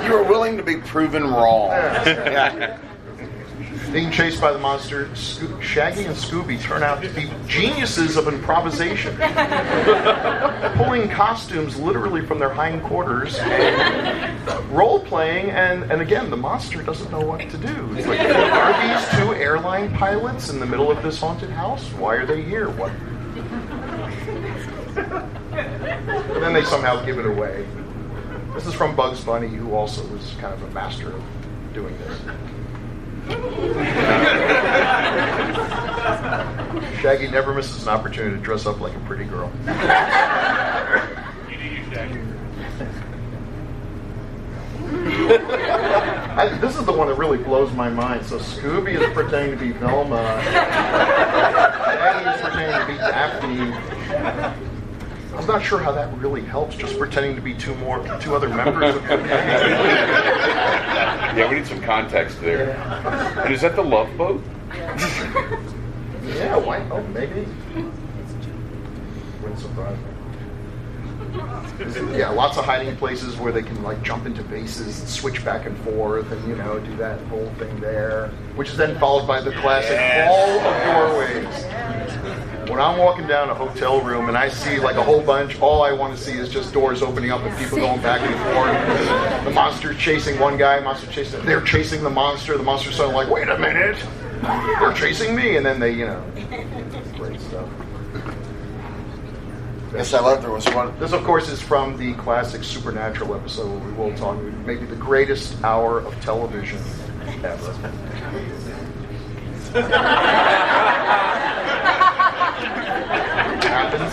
[0.06, 1.68] You were willing to be proven wrong.
[1.70, 2.78] Yeah.
[3.92, 8.28] Being chased by the monster, Sco- Shaggy and Scooby turn out to be geniuses of
[8.28, 9.16] improvisation,
[10.76, 13.40] pulling costumes literally from their hindquarters,
[14.70, 17.94] role playing, and, and again, the monster doesn't know what to do.
[17.96, 21.84] It's like, are these two airline pilots in the middle of this haunted house?
[21.94, 22.68] Why are they here?
[22.70, 22.92] What?
[25.52, 27.66] And then they somehow give it away.
[28.54, 31.22] This is from Bugs Bunny, who also was kind of a master of
[31.74, 32.20] doing this.
[37.00, 39.50] Shaggy never misses an opportunity to dress up like a pretty girl.
[46.36, 48.26] I, this is the one that really blows my mind.
[48.26, 50.42] So Scooby is pretending to be Velma.
[50.44, 54.69] Shaggy is pretending to be Daphne.
[55.36, 56.76] I'm not sure how that really helps.
[56.76, 59.02] Just pretending to be two more, two other members of.
[61.36, 62.72] Yeah, we need some context there.
[63.44, 64.42] And is that the Love Boat?
[66.24, 66.80] Yeah, why?
[66.90, 67.46] Oh, maybe.
[69.40, 70.04] Wouldn't surprise me.
[72.18, 75.64] Yeah, lots of hiding places where they can like jump into bases and switch back
[75.66, 79.40] and forth, and you know do that whole thing there, which is then followed by
[79.40, 81.64] the classic all of doorways.
[82.70, 85.82] When I'm walking down a hotel room and I see like a whole bunch, all
[85.82, 89.44] I want to see is just doors opening up and people going back and forth.
[89.44, 91.44] The monster chasing one guy, monster chasing.
[91.44, 92.56] They're chasing the monster.
[92.56, 93.96] The monster's suddenly like, wait a minute,
[94.78, 96.24] they're chasing me, and then they, you know,
[97.16, 97.68] great stuff.
[99.92, 100.96] Yes, I love there was one.
[101.00, 104.94] This, of course, is from the classic Supernatural episode where we will talk maybe the
[104.94, 106.78] greatest hour of television
[107.42, 107.74] ever.
[113.70, 114.12] happens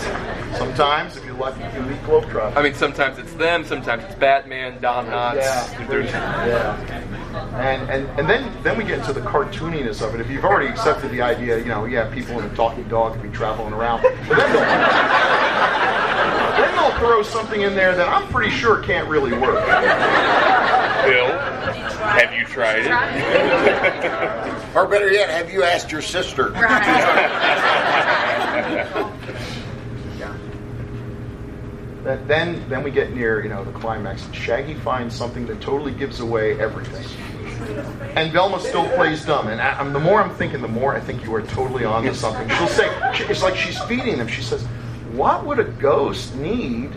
[0.58, 2.56] sometimes if you like you elite globetrotter.
[2.56, 5.36] I mean, sometimes it's them, sometimes it's Batman, Don Knotts.
[5.36, 5.86] Yeah.
[5.86, 6.76] There's- Yeah.
[7.60, 10.20] And, and and then then we get into the cartooniness of it.
[10.20, 13.22] If you've already accepted the idea, you know, yeah, people in a talking dog could
[13.22, 14.02] be traveling around.
[14.02, 14.60] But then they'll,
[16.56, 19.64] then they'll throw something in there that I'm pretty sure can't really work.
[21.04, 22.92] Bill, have you tried it?
[24.76, 26.50] Or better yet, have you asked your sister?
[26.50, 26.64] Then-
[32.16, 34.26] Then then we get near, you know, the climax.
[34.32, 37.04] Shaggy finds something that totally gives away everything.
[38.16, 39.48] And Velma still plays dumb.
[39.48, 42.14] And I, the more I'm thinking, the more I think you are totally on to
[42.14, 42.48] something.
[42.56, 42.88] She'll say,
[43.28, 44.28] it's like she's feeding them.
[44.28, 44.62] She says,
[45.12, 46.90] What would a ghost need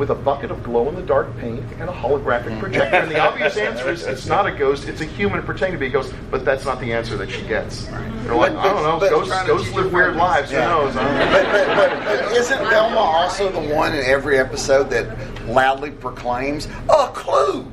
[0.00, 2.58] with a bucket of glow in the dark paint and a holographic mm.
[2.58, 2.96] projector?
[2.96, 5.88] And the obvious answer is it's not a ghost, it's a human pretending to be
[5.88, 6.14] a ghost.
[6.30, 7.84] But that's not the answer that she gets.
[7.84, 10.50] They're like, I don't know, But- but ghosts, trying ghosts live weird lives.
[10.50, 10.74] Yeah.
[10.74, 10.96] Who knows?
[10.96, 11.04] I.
[11.04, 16.66] But, but, but, but isn't Velma also the one in every episode that loudly proclaims
[16.88, 17.70] a clue?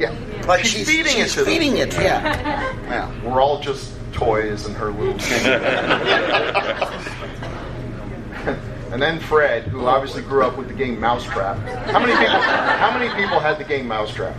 [0.00, 0.14] Yeah.
[0.46, 1.76] Like she's, feeding she's it to them.
[1.76, 2.74] it, yeah.
[2.88, 3.24] yeah.
[3.24, 5.14] We're all just toys in her little
[8.92, 11.56] And then Fred, who obviously grew up with the game Mousetrap.
[11.88, 12.40] How many people?
[12.40, 14.36] How many people had the game Mousetrap?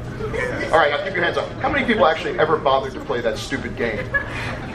[0.72, 1.52] All right, now keep your hands up.
[1.54, 3.98] How many people actually ever bothered to play that stupid game?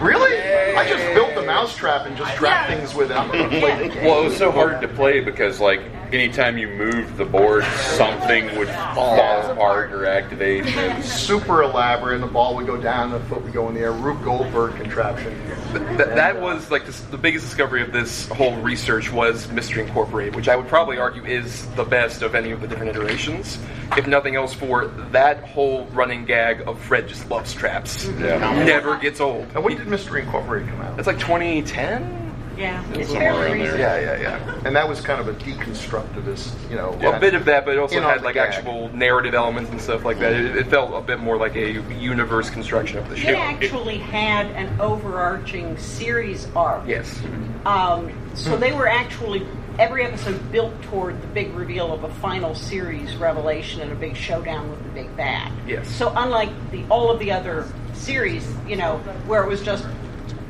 [0.00, 0.36] Really?
[0.76, 3.16] I just built the Mousetrap and just trapped things with it.
[3.16, 4.04] I'm gonna play the game.
[4.04, 5.80] Well, it was so hard to play because, like,
[6.12, 10.66] anytime you moved the board, something would fall apart or activate.
[11.04, 13.92] Super elaborate, and the ball would go down, the foot would go in the air.
[13.92, 15.34] Rube Goldberg contraption.
[15.72, 20.34] Th- that was like the, the biggest discovery of this whole research was Mystery Incorporated,
[20.36, 23.58] which I would probably argue is the best of any of the different iterations.
[23.96, 28.38] If nothing else, for that whole running gag of Fred just loves traps, Yeah.
[28.64, 29.46] never gets old.
[29.54, 30.96] And when did Mystery Incorporated come out?
[30.96, 32.27] That's like 2010.
[32.58, 33.78] Yeah, it's Somewhere fairly recent.
[33.78, 34.60] Yeah, yeah, yeah.
[34.64, 36.90] And that was kind of a deconstructivist, you know.
[37.08, 38.52] A bit of that, but it also In on had like gag.
[38.52, 40.32] actual narrative elements and stuff like that.
[40.32, 43.28] It, it felt a bit more like a universe construction of the show.
[43.28, 46.86] It actually had an overarching series arc.
[46.86, 47.22] Yes.
[47.64, 49.46] Um, so they were actually
[49.78, 54.16] every episode built toward the big reveal of a final series revelation and a big
[54.16, 55.52] showdown with the big bad.
[55.68, 55.88] Yes.
[55.88, 59.86] So unlike the all of the other series, you know, where it was just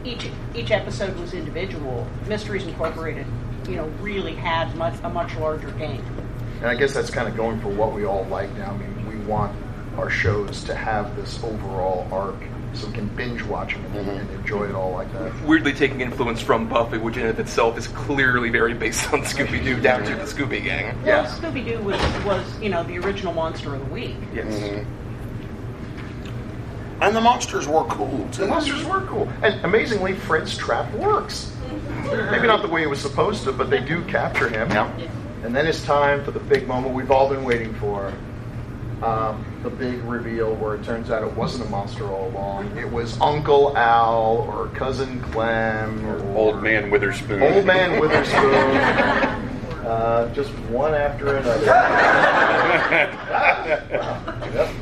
[0.04, 3.26] each each episode was individual, Mysteries Incorporated,
[3.68, 6.02] you know, really had much a much larger game.
[6.60, 8.72] And I guess that's kind of going for what we all like now.
[8.72, 9.54] I mean, we want
[9.96, 12.36] our shows to have this overall arc
[12.74, 14.20] so we can binge watch them and, Mhm.
[14.20, 15.32] and enjoy it all like that.
[15.44, 19.22] Weirdly taking influence from Buffy, which in and of itself is clearly very based on
[19.22, 20.94] Scooby Doo, down to the Scooby Gang.
[21.04, 24.16] Well, Scooby Doo was, was, you know, the original monster of the week.
[24.34, 24.46] Yes.
[24.54, 24.84] Mhm.
[27.00, 28.42] And the monsters were cool too.
[28.42, 31.52] The monsters were cool, and amazingly, Fred's trap works.
[32.30, 34.70] Maybe not the way it was supposed to, but they do capture him.
[34.70, 34.90] Yeah.
[35.44, 38.12] And then it's time for the big moment we've all been waiting for.
[39.02, 42.76] Um, the big reveal where it turns out it wasn't a monster all along.
[42.76, 47.40] It was Uncle Al or Cousin Clem or Old Man Witherspoon.
[47.40, 48.76] Old Man Witherspoon.
[49.86, 51.64] uh, just one after another.
[54.54, 54.74] Yep.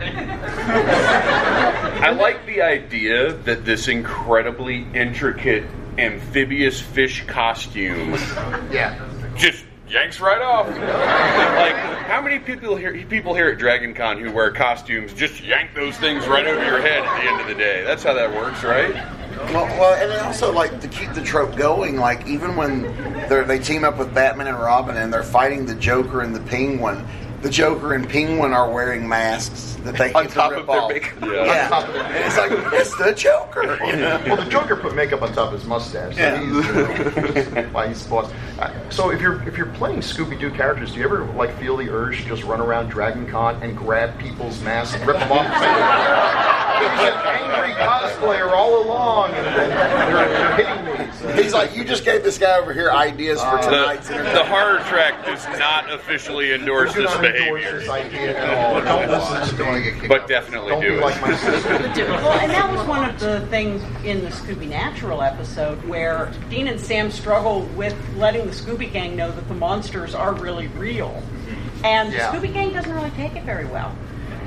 [2.00, 5.64] I like the idea that this incredibly intricate
[5.98, 8.12] amphibious fish costume
[8.70, 8.98] Yeah.
[9.36, 10.68] just yanks right off.
[10.68, 11.74] like,
[12.06, 15.96] how many people here people here at Dragon Con who wear costumes just yank those
[15.96, 17.82] things right over your head at the end of the day?
[17.84, 18.94] That's how that works, right?
[19.52, 21.96] Well, well, and then also like to keep the trope going.
[21.96, 22.82] Like even when
[23.28, 26.40] they they team up with Batman and Robin and they're fighting the Joker and the
[26.40, 27.04] Penguin,
[27.42, 30.80] the Joker and Penguin are wearing masks that they On get to top of their
[30.80, 30.90] off.
[30.90, 31.18] makeup.
[31.22, 31.44] Yeah.
[31.44, 33.78] Yeah, and it's like it's the Joker.
[33.86, 34.20] You know?
[34.26, 36.16] Well, the Joker put makeup on top of his mustache.
[36.16, 36.40] So Yeah.
[36.40, 38.32] he's, you know, why he's the boss.
[38.58, 41.76] Uh, So if you're if you're playing Scooby Doo characters, do you ever like feel
[41.76, 45.30] the urge to just run around Dragon Con and grab people's masks and rip them
[45.30, 45.46] off?
[46.78, 50.87] There's an angry cosplayer all along, and then they're, they're hitting me.
[50.87, 50.87] So.
[51.42, 54.32] He's like, you just gave this guy over here ideas for Uh, tonight's The, interview.
[54.32, 58.80] the horror track does not officially endorse this not endorse behavior, this idea at all.
[58.82, 59.82] Don't listen to Don't me.
[59.82, 61.00] get kicked but definitely Don't do it.
[61.00, 61.20] like.
[62.08, 66.68] Well, and that was one of the things in the Scooby Natural episode where Dean
[66.68, 71.22] and Sam struggle with letting the Scooby Gang know that the monsters are really real.
[71.84, 72.30] And Yeah.
[72.32, 73.94] the Scooby Gang doesn't really take it very well.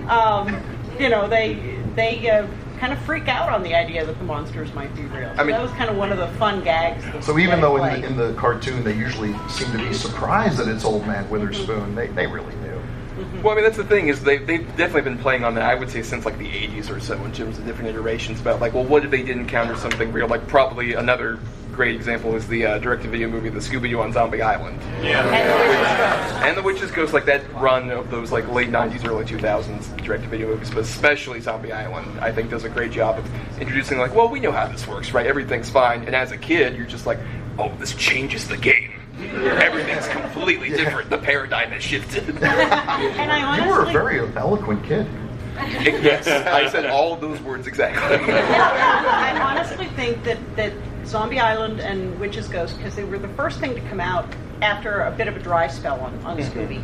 [0.08, 0.62] Um,
[1.00, 2.48] you know, they they uh,
[2.82, 5.32] kind of freak out on the idea that the monsters might be real.
[5.36, 7.06] So I mean- that was kind of one of the fun gags.
[7.24, 10.68] So even though in the, in the cartoon they usually seem to be surprised that
[10.68, 11.96] it's Old Man Witherspoon, mm-hmm.
[11.96, 12.70] they, they really knew.
[12.72, 13.44] Mm-hmm.
[13.44, 15.64] Well, I mean, that's the thing is they they've definitely been playing on that.
[15.64, 18.60] I would say since like the '80s or so, in terms of different iterations about
[18.60, 20.28] like, well, what if they did encounter something real?
[20.28, 21.38] Like probably another
[21.72, 26.58] great example is the uh, direct-to-video movie, The Scooby Doo on Zombie Island, Yeah, and
[26.58, 27.14] The Witches Ghost.
[27.14, 31.72] Like that run of those like late '90s, early 2000s direct-to-video movies, but especially Zombie
[31.72, 34.88] Island, I think does a great job of introducing like, well, we know how this
[34.88, 35.26] works, right?
[35.26, 37.20] Everything's fine, and as a kid, you're just like,
[37.58, 38.92] oh, this changes the game.
[39.20, 41.10] Everything's completely different.
[41.10, 42.28] The paradigm has shifted.
[42.42, 45.08] and I honestly, You were a very eloquent kid.
[45.56, 48.34] yes, I said all those words exactly.
[48.34, 50.74] I honestly think that, that
[51.06, 54.26] Zombie Island and Witch's Ghost, because they were the first thing to come out
[54.62, 56.60] after a bit of a dry spell on, on mm-hmm.
[56.60, 56.84] Scooby,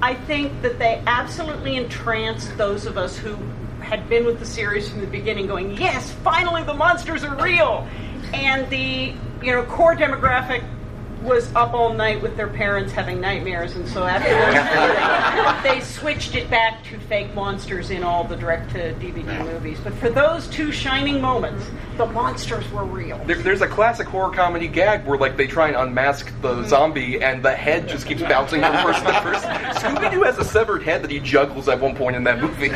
[0.00, 3.36] I think that they absolutely entranced those of us who
[3.80, 7.86] had been with the series from the beginning, going, "Yes, finally the monsters are real,"
[8.32, 10.64] and the you know core demographic
[11.24, 14.28] was up all night with their parents having nightmares, and so after
[15.62, 19.78] they, they switched it back to fake monsters in all the direct-to-DVD movies.
[19.82, 21.64] But for those two shining moments,
[21.96, 23.18] the monsters were real.
[23.24, 26.68] There, there's a classic horror comedy gag where like they try and unmask the mm-hmm.
[26.68, 29.50] zombie and the head just keeps bouncing from person to person.
[29.50, 32.46] Scooby Doo has a severed head that he juggles at one point in that mm-hmm.
[32.46, 32.68] movie.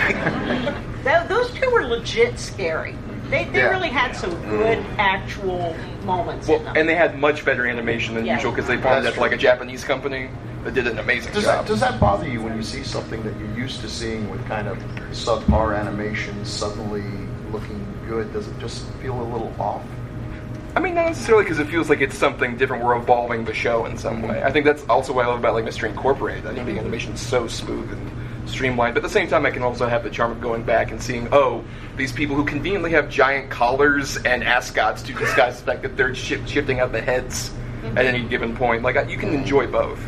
[1.05, 2.95] That, those two were legit scary.
[3.31, 3.71] They, they Yeah.
[3.71, 6.77] really had some good actual moments in well, them.
[6.77, 8.35] and they had much better animation than Yeah.
[8.37, 10.31] usual because they farmed That's that to like a Japanese company
[10.65, 11.65] that did an amazing Does job.
[11.65, 14.47] that, does that bother you when you see something that you're used to seeing with
[14.49, 14.79] kind of
[15.13, 17.05] subpar animation suddenly
[17.53, 18.33] looking good?
[18.33, 19.83] Does it just feel a little off?
[20.77, 22.85] I mean, not necessarily because it feels like it's something different.
[22.85, 24.43] We're evolving the show in some way.
[24.43, 26.47] I think that's also what I love about like Mystery Incorporated.
[26.47, 28.11] I think the animation's so smooth and
[28.49, 28.95] streamlined.
[28.95, 31.03] But at the same time, I can also have the charm of going back and
[31.03, 31.65] seeing, oh,
[31.97, 36.15] these people who conveniently have giant collars and ascots to disguise the fact that they're
[36.15, 37.53] shi shifting out the heads
[37.97, 38.83] at any given point.
[38.83, 40.01] Like you can enjoy both.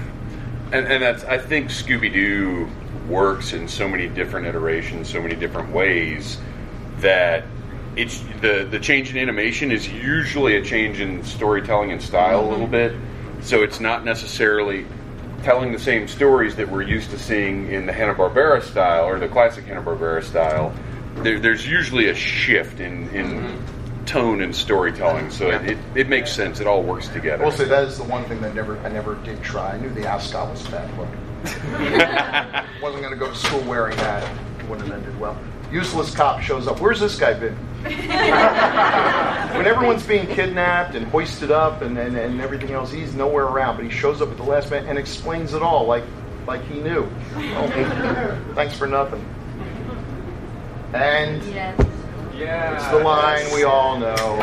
[0.73, 2.69] and, and that's I think Scooby Doo
[3.09, 6.39] works in so many different iterations, so many different ways
[6.99, 7.45] that
[7.97, 12.49] it's the the change in animation is usually a change in storytelling and style a
[12.49, 12.73] little mm-hmm.
[12.73, 12.95] bit.
[13.43, 14.87] So it's not necessarily
[15.43, 19.19] telling the same stories that we're used to seeing in the Hanna Barbera style or
[19.19, 20.73] the classic Hanna Barbera style.
[21.17, 24.05] There, there's usually a shift in in mm-hmm.
[24.05, 26.61] tone and storytelling, so it, it, it makes sense.
[26.61, 27.45] It all works I together.
[27.45, 29.73] will say that is the one thing that never I never did try.
[29.73, 31.09] I knew the ascot was bad look.
[32.83, 34.23] Wasn't going to go to school wearing that.
[34.61, 35.39] It wouldn't have ended well.
[35.73, 36.81] Useless cop shows up.
[36.81, 37.55] Where's this guy been?
[37.83, 43.77] when everyone's being kidnapped and hoisted up and, and, and everything else, he's nowhere around.
[43.77, 46.05] But he shows up at the last minute and explains it all like
[46.47, 47.09] like he knew.
[47.37, 49.25] Oh, thanks for nothing.
[50.93, 51.43] And
[52.41, 52.83] Yes.
[52.83, 54.41] It's the line we all know.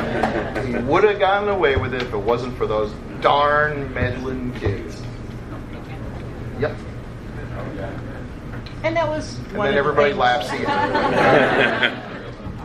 [0.63, 5.01] He would have gotten away with it if it wasn't for those darn meddling kids.
[6.59, 6.77] Yep.
[8.87, 10.49] And that was And one then of the everybody things- laughs.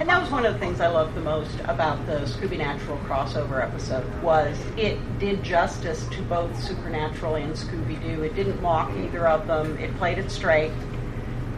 [0.00, 2.96] And that was one of the things I loved the most about the Scooby Natural
[3.08, 8.22] crossover episode was it did justice to both Supernatural and Scooby Doo.
[8.22, 9.76] It didn't mock either of them.
[9.78, 10.72] It played it straight,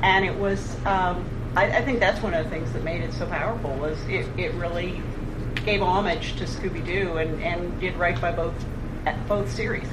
[0.02, 0.76] and it was.
[0.86, 1.24] Um,
[1.56, 4.26] I, I think that's one of the things that made it so powerful was it,
[4.38, 5.00] it really
[5.64, 8.54] gave homage to Scooby Doo and, and did right by both
[9.28, 9.86] both series.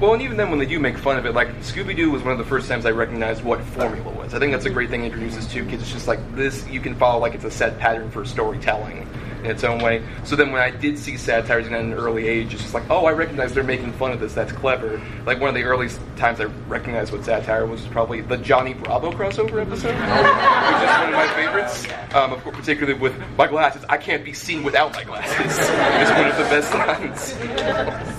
[0.00, 2.22] Well, and even then, when they do make fun of it, like Scooby Doo was
[2.22, 4.34] one of the first times I recognized what formula was.
[4.34, 5.82] I think that's a great thing introduces to kids.
[5.82, 9.08] It's just like this, you can follow like it's a set pattern for storytelling
[9.44, 10.02] in its own way.
[10.24, 13.04] So then, when I did see satires at an early age, it's just like, oh,
[13.04, 14.34] I recognize they're making fun of this.
[14.34, 15.00] That's clever.
[15.26, 18.74] Like one of the earliest times I recognized what satire was was probably the Johnny
[18.74, 21.86] Bravo crossover episode, which is one of my favorites.
[22.14, 23.84] Um, of course, particularly with my glasses.
[23.88, 25.58] I can't be seen without my glasses.
[25.58, 28.13] it's one of the best lines.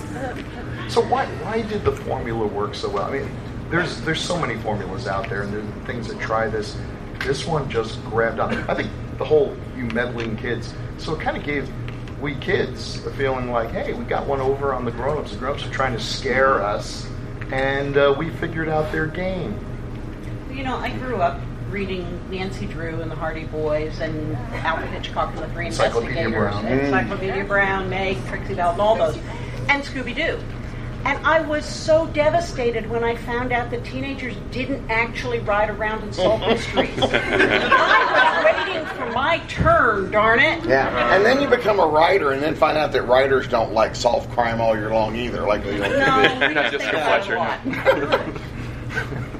[0.88, 3.04] So why why did the formula work so well?
[3.04, 3.30] I mean,
[3.70, 6.76] there's there's so many formulas out there, and there's things that try this.
[7.20, 8.54] This one just grabbed on.
[8.70, 10.74] I think the whole you meddling kids.
[10.98, 11.70] So it kind of gave
[12.20, 15.32] we kids a feeling like, hey, we got one over on the grown-ups.
[15.32, 17.06] The grown-ups are trying to scare us,
[17.52, 19.58] and uh, we figured out their game.
[20.50, 25.34] You know, I grew up reading Nancy Drew and the Hardy Boys and Alfred Hitchcock
[25.34, 26.66] and the Three Encyclopedia Investigators, Brown.
[26.66, 29.16] and Encyclopedia Brown, Meg, Trixie Belden, and all those,
[29.68, 30.38] and Scooby Doo.
[31.06, 36.02] And I was so devastated when I found out that teenagers didn't actually ride around
[36.02, 36.98] and solve mysteries.
[37.00, 40.64] I was waiting for my turn, darn it.
[40.64, 43.94] Yeah, and then you become a writer, and then find out that writers don't like
[43.94, 45.46] solve crime all year long either.
[45.46, 49.30] Like you know, No, we Not just Jessica think about it Fletcher, a lot.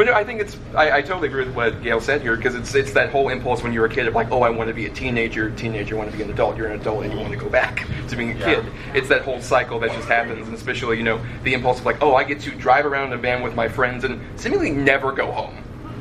[0.00, 0.56] But no, I think it's.
[0.74, 3.62] I, I totally agree with what Gail said here because it's it's that whole impulse
[3.62, 5.50] when you're a kid of like, oh, I want to be a teenager.
[5.50, 6.56] Teenager, want to be an adult.
[6.56, 8.64] You're an adult and you want to go back to being a kid.
[8.94, 12.00] It's that whole cycle that just happens, and especially you know the impulse of like,
[12.00, 15.12] oh, I get to drive around in a van with my friends and seemingly never
[15.12, 15.54] go home.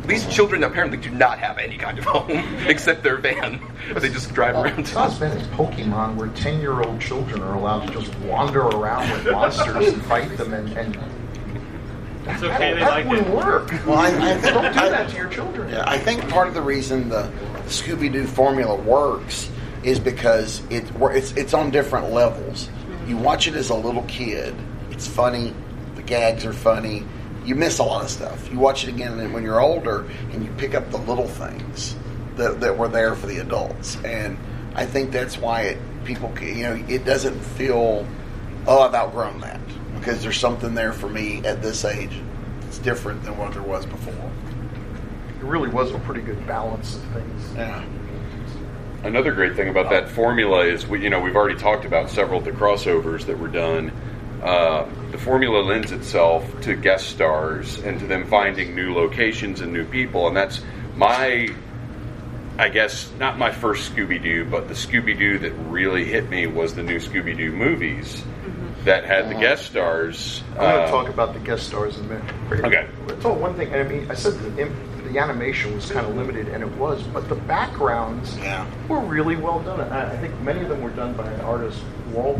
[0.06, 2.32] These children apparently do not have any kind of home
[2.68, 3.60] except their van.
[3.96, 4.80] they just drive around.
[4.80, 9.12] It's not as bad as Pokemon, where ten-year-old children are allowed to just wander around
[9.12, 10.98] with monsters and fight them, and, and
[12.26, 13.34] It's that, okay, they that like wouldn't it.
[13.36, 13.72] work.
[13.88, 15.70] well, I, I think Don't do I- that to your children.
[15.70, 17.32] Yeah, I think part of the reason the
[17.68, 19.50] Scooby Doo formula works
[19.84, 22.70] is because it it's it's on different levels.
[23.08, 24.54] You watch it as a little kid,
[24.92, 25.54] it's funny,
[25.96, 27.04] the gags are funny.
[27.46, 28.52] You miss a lot of stuff.
[28.52, 31.96] You watch it again when you're older, and you pick up the little things
[32.36, 33.98] that, that were there for the adults.
[34.04, 34.38] And
[34.76, 38.06] I think that's why it people you know it doesn't feel
[38.68, 39.60] oh I've outgrown that
[40.10, 42.20] because there's something there for me at this age.
[42.64, 44.32] It's different than what there was before.
[45.40, 47.54] It really was a pretty good balance of things.
[47.54, 47.86] Yeah.
[49.04, 52.40] Another great thing about that formula is we, you know, we've already talked about several
[52.40, 53.92] of the crossovers that were done.
[54.42, 59.72] Uh, the formula lends itself to guest stars and to them finding new locations and
[59.72, 60.60] new people, and that's
[60.96, 61.54] my,
[62.58, 66.48] I guess, not my first Scooby Doo, but the Scooby Doo that really hit me
[66.48, 68.24] was the new Scooby Doo movies
[68.86, 70.44] that had the guest stars.
[70.52, 72.34] I'm going to uh, talk about the guest stars in a minute.
[72.66, 72.88] Okay.
[73.24, 73.74] Oh, one thing.
[73.74, 74.50] I mean, I said the,
[75.10, 78.66] the animation was kind of limited, and it was, but the backgrounds Yeah.
[78.88, 79.80] were really well done.
[79.82, 81.80] I, I think many of them were done by an artist,
[82.14, 82.40] Walt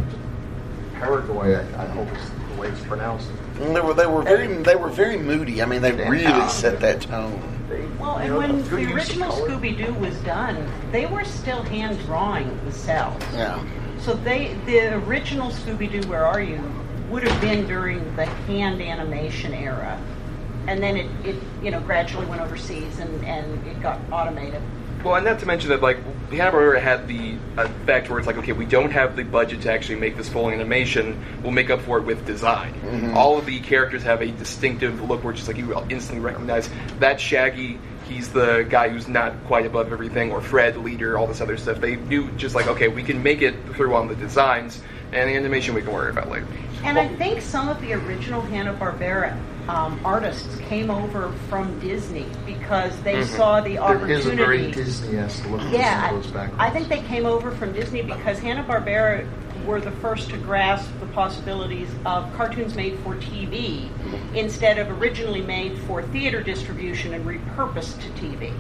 [0.96, 1.56] Peregoy.
[1.56, 3.30] I, I hope is the way it's pronounced.
[3.60, 5.62] And they were they were very they were very moody.
[5.62, 6.10] I mean, they Yeah.
[6.10, 7.42] really set that tone.
[7.70, 9.32] They, Well, and know, when the original.
[9.32, 13.22] Scooby Doo was done, they were still hand drawing the cells.
[13.34, 13.62] Yeah.
[14.02, 16.62] So they, the original Scooby Doo, Where Are You,
[17.10, 20.00] would have been during the hand animation era,
[20.68, 24.62] and then it, it you know, gradually went overseas and, and it got automated.
[25.04, 25.98] Well, and not to mention that, like,
[26.30, 29.72] Hanna Barbera had the effect where it's like, okay, we don't have the budget to
[29.72, 31.24] actually make this full animation.
[31.42, 32.74] We'll make up for it with design.
[32.74, 33.18] Mm-hmm.
[33.18, 36.70] All of the characters have a distinctive look where it's just like you instantly recognize
[37.00, 37.80] that Shaggy.
[38.10, 41.80] He's the guy who's not quite above everything, or Fred, leader, all this other stuff.
[41.80, 44.82] They knew just like, okay, we can make it through on the designs,
[45.12, 46.48] and the animation we can worry about later.
[46.84, 49.38] And I think some of the original Hanna Barbera
[49.70, 54.14] um, artists came over from Disney because they saw the opportunity.
[54.14, 54.72] There is a very.
[54.72, 56.34] Disney-esque look Yeah, those.
[56.36, 59.28] I think they came over from Disney because Hanna Barbera
[59.66, 63.90] were the first to grasp the possibilities of cartoons made for TV
[64.36, 68.54] instead of originally made for theater distribution and repurposed to TV.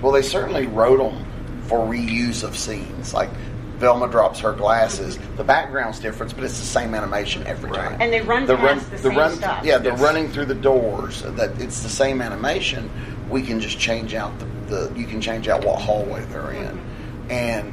[0.00, 1.24] Well, they certainly wrote them
[1.64, 3.12] for reuse of scenes.
[3.12, 3.30] Like
[3.78, 5.18] Velma drops her glasses.
[5.36, 7.90] The background's different, but it's the same animation every Right.
[7.90, 7.96] time.
[8.00, 9.64] And they run the past the same stuff.
[9.64, 10.00] Yeah, they're Yes.
[10.00, 11.22] running through the doors.
[11.22, 12.90] That it's the same animation.
[13.30, 16.66] We can just change out the, the you can change out what hallway they're in,
[16.66, 17.30] mm-hmm.
[17.30, 17.72] and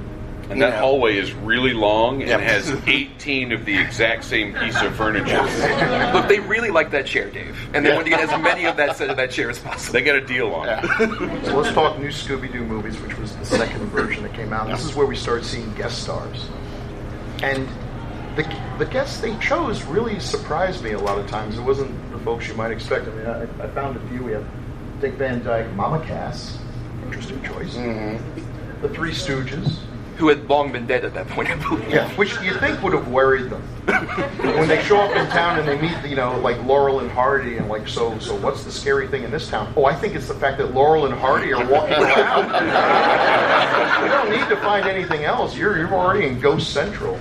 [0.50, 2.40] And that know, hallway is really long and Yep.
[2.42, 5.42] has 18 of the exact same piece of furniture.
[6.14, 8.78] Look, they really like that chair, Dave, and they want to get as many of
[8.78, 9.94] that set of that chair as possible.
[9.94, 10.86] They got a deal on it.
[11.46, 14.68] So let's talk new Scooby Doo movies, which was the second version that came out.
[14.68, 16.48] This is where we started seeing guest stars.
[17.44, 17.68] And
[18.36, 18.44] the,
[18.78, 21.58] the guests they chose really surprised me a lot of times.
[21.58, 23.08] It wasn't the folks you might expect.
[23.08, 24.24] I mean, I, I found a few.
[24.24, 24.46] We have
[25.02, 26.58] Dick Van Dyke, Mama Cass,
[27.04, 27.76] interesting choice.
[27.76, 28.82] Mm-hmm.
[28.82, 29.78] The Three Stooges.
[30.18, 31.90] Who had long been dead at that point, I believe.
[31.90, 33.62] Yeah, which you think would have worried them
[34.56, 37.58] when they show up in town and they meet, you know, like Laurel and Hardy,
[37.58, 39.74] and like, so, so what's the scary thing in this town?
[39.76, 42.46] Oh, I think it's the fact that Laurel and Hardy are walking around.
[44.04, 45.56] you don't need to find anything else.
[45.58, 47.20] You're you're already in Ghost Central.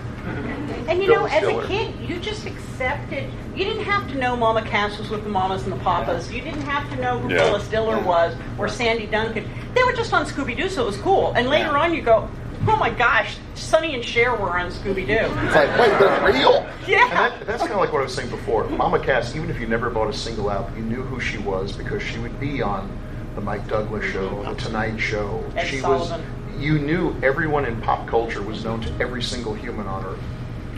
[0.86, 3.30] And you Bill know, as a kid, you just accepted.
[3.57, 6.30] You didn't have to know Mama Cass was with the Mamas and the Papas.
[6.30, 7.45] You didn't have to know who Yeah.
[7.45, 9.49] Phyllis Diller was or Sandy Duncan.
[9.74, 11.32] They were just on Scooby Doo, so it was cool.
[11.36, 11.80] And later Yeah.
[11.80, 12.28] on, you go,
[12.67, 16.55] "Oh my gosh, Sonny and Cher were on Scooby Doo." it's like wait, they're real.
[16.59, 17.09] And Yeah.
[17.11, 18.65] that, that's kind of like what I was saying before.
[18.69, 21.73] Mama Cass, even if you never bought a single album, you knew who she was
[21.73, 22.91] because she would be on
[23.35, 25.43] the Mike Douglas show, the Tonight Show.
[25.57, 26.21] Ed she Sullivan.
[26.21, 26.62] was.
[26.62, 30.21] You knew everyone in pop culture was known to every single human on earth.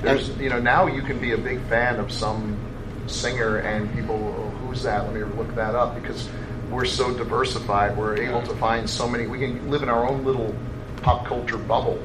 [0.01, 2.57] There's, you know, now you can be a big fan of some
[3.07, 5.05] singer and people, oh, who's that?
[5.05, 6.28] Let me look that up because
[6.70, 7.97] we're so diversified.
[7.97, 9.26] We're able to find so many.
[9.26, 10.55] We can live in our own little
[11.07, 11.96] pop culture bubble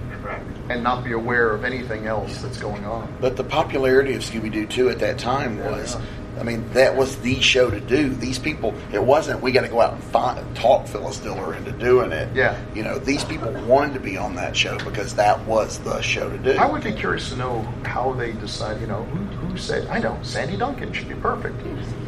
[0.69, 3.11] and not be aware of anything else that's going on.
[3.19, 5.97] But the popularity of Scooby Doo too at that time was,
[6.39, 8.09] I mean, that was the show to do.
[8.09, 11.71] These people, it wasn't we got to go out and find talk Phyllis Diller into
[11.71, 12.29] doing it.
[12.35, 12.55] Yeah.
[12.75, 16.29] you know, these people wanted to be on that show because that was the show
[16.29, 16.51] to do.
[16.51, 18.79] I would be curious to know how they decide.
[18.81, 19.87] You know, who, who said?
[19.87, 21.59] I know Sandy Duncan should be perfect,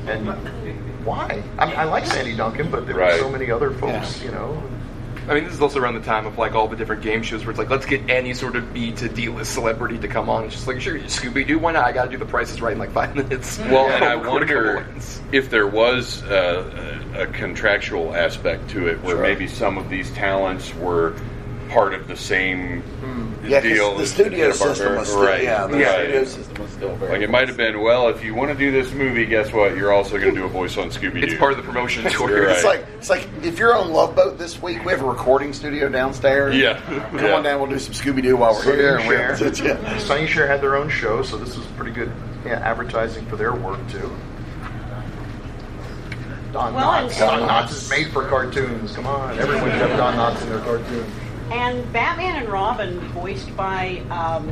[0.08, 0.28] and
[1.04, 1.42] why?
[1.58, 3.14] I mean, I like Sandy Duncan, but there Right.
[3.14, 4.20] were so many other folks.
[4.22, 4.26] Yeah.
[4.28, 4.64] You know,
[5.28, 7.44] I mean, this is also around the time of like all the different game shows
[7.46, 10.30] where it's like, let's get any sort of B to D list celebrity to come
[10.30, 10.44] on.
[10.46, 11.86] It's just like, sure, Scooby Doo, why not?
[11.86, 13.58] I got to do the Price is Right in like five minutes.
[13.60, 14.86] Well, and I wonder
[15.32, 19.22] if there was uh, a, a contractual aspect to it where Sure.
[19.22, 21.16] maybe some of these talents were
[21.74, 23.46] part of the same hmm.
[23.46, 23.98] yeah, 'cause deal.
[23.98, 24.54] the studio Hanna-Barbera.
[24.54, 25.44] system was still, right.
[25.44, 25.88] yeah, the right.
[26.00, 28.58] studio system was still very Like it might have been, well, if you want to
[28.58, 29.76] do this movie, guess what?
[29.76, 31.28] You're also going to do a voice on Scooby Doo.
[31.28, 32.30] It's part of the promotion tour.
[32.30, 32.80] You're It's right.
[32.82, 35.90] like it's like if you're on Love Boat this week, we have a recording studio
[35.90, 36.56] downstairs.
[36.56, 36.80] Yeah.
[36.82, 37.34] come Yeah.
[37.36, 37.60] on down.
[37.60, 38.98] We'll do some Scooby Doo while we're Sonny here.
[38.98, 39.98] and and we- yeah.
[39.98, 42.12] Sonny Cher had their own show, so this was pretty good
[42.46, 44.10] yeah, advertising for their work too.
[46.54, 47.18] Don Well, Knotts.
[47.18, 48.92] Don Knotts is made for cartoons.
[48.96, 51.06] Come on, everyone should have Don Knotts in their cartoon.
[51.54, 54.52] And Batman and Robin, voiced by um,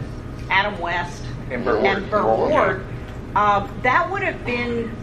[0.52, 1.98] Adam West And Burt Ward.
[1.98, 2.86] and Burt Burt Ward, Ward,
[3.36, 4.96] uh, that would have been.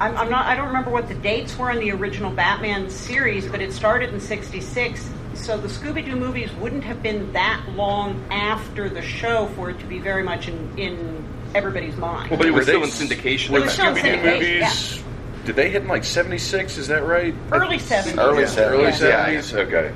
[0.00, 0.46] I'm, I'm not.
[0.46, 4.14] I don't remember what the dates were in the original Batman series, but it started
[4.14, 5.10] in '66.
[5.34, 9.78] So the Scooby Doo movies wouldn't have been that long after the show for it
[9.80, 11.24] to be very much in, in
[11.54, 12.30] everybody's mind.
[12.30, 13.50] Well, but it Were was still in syndication.
[13.50, 15.02] Were the was still in Scooby Doo syndication, movies?
[15.44, 16.78] Did they hit in like '76?
[16.78, 17.34] Is that right?
[17.52, 18.16] Early '70s.
[18.18, 18.48] Early Yeah.
[18.48, 18.70] 70s.
[18.70, 19.40] Early Yeah.
[19.42, 19.54] '70s.
[19.54, 19.92] Okay.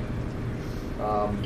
[1.01, 1.43] Um,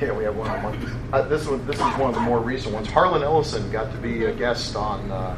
[0.00, 1.08] yeah, we have one on one.
[1.12, 2.88] Uh, this one, this is one of the more recent ones.
[2.88, 5.36] Harlan Ellison got to be a guest on uh,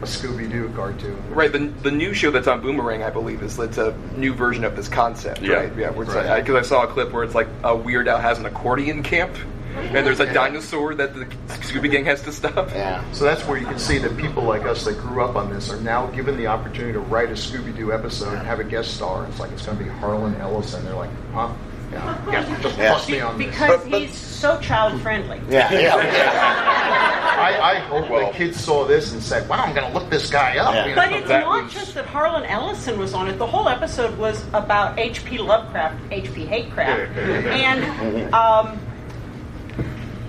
[0.00, 1.22] a Scooby Doo cartoon.
[1.34, 4.64] Right, the, the new show that's on Boomerang, I believe, is it's a new version
[4.64, 5.54] of this concept, Yeah.
[5.56, 5.76] right?
[5.76, 6.48] Yeah, because Right.
[6.48, 9.36] I, saw a clip where it's like a Weird Al has an accordion camp,
[9.76, 12.70] and there's a dinosaur that the Scooby Gang has to stop.
[12.70, 13.04] Yeah.
[13.12, 15.70] So that's where you can see that people like us that grew up on this
[15.70, 18.94] are now given the opportunity to write a Scooby Doo episode and have a guest
[18.94, 19.26] star.
[19.26, 20.84] It's like it's going to be Harlan Ellison.
[20.84, 21.52] They're like, huh?
[21.92, 22.92] Yeah, yeah just Yeah.
[22.92, 23.46] bust me on this.
[23.48, 25.40] Because But- but- he's so child friendly.
[25.50, 27.36] Yeah, yeah, yeah.
[27.40, 30.08] I, I hope Well- the kids saw this and said, "Wow, I'm going to look
[30.10, 30.86] this guy up." Yeah.
[30.86, 31.16] You But know?
[31.18, 33.38] it's not was- just that Harlan Ellison was on it.
[33.38, 35.38] The whole episode was about H.P.
[35.38, 36.46] Lovecraft, H.P.
[36.46, 38.78] Hatecraft, and um,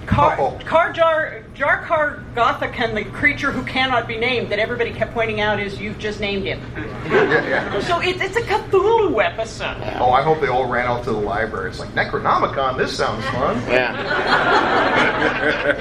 [0.07, 0.57] Car, Oh.
[0.65, 5.79] Karjar, Jarkar Gothican, the creature who cannot be named, that everybody kept pointing out is
[5.79, 6.61] you've just named him.
[7.11, 7.79] yeah, yeah.
[7.81, 9.77] So it's, it's a Cthulhu episode.
[9.99, 11.69] Oh, I hope they all ran out to the library.
[11.69, 12.77] It's like Necronomicon.
[12.77, 13.57] This sounds fun.
[13.69, 13.91] yeah.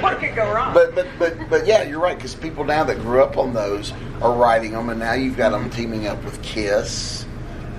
[0.03, 0.75] What could go wrong?
[0.75, 3.93] But but but but yeah, you're right because people now that grew up on those
[4.23, 7.25] are writing them, and now you've got them teaming up with Kiss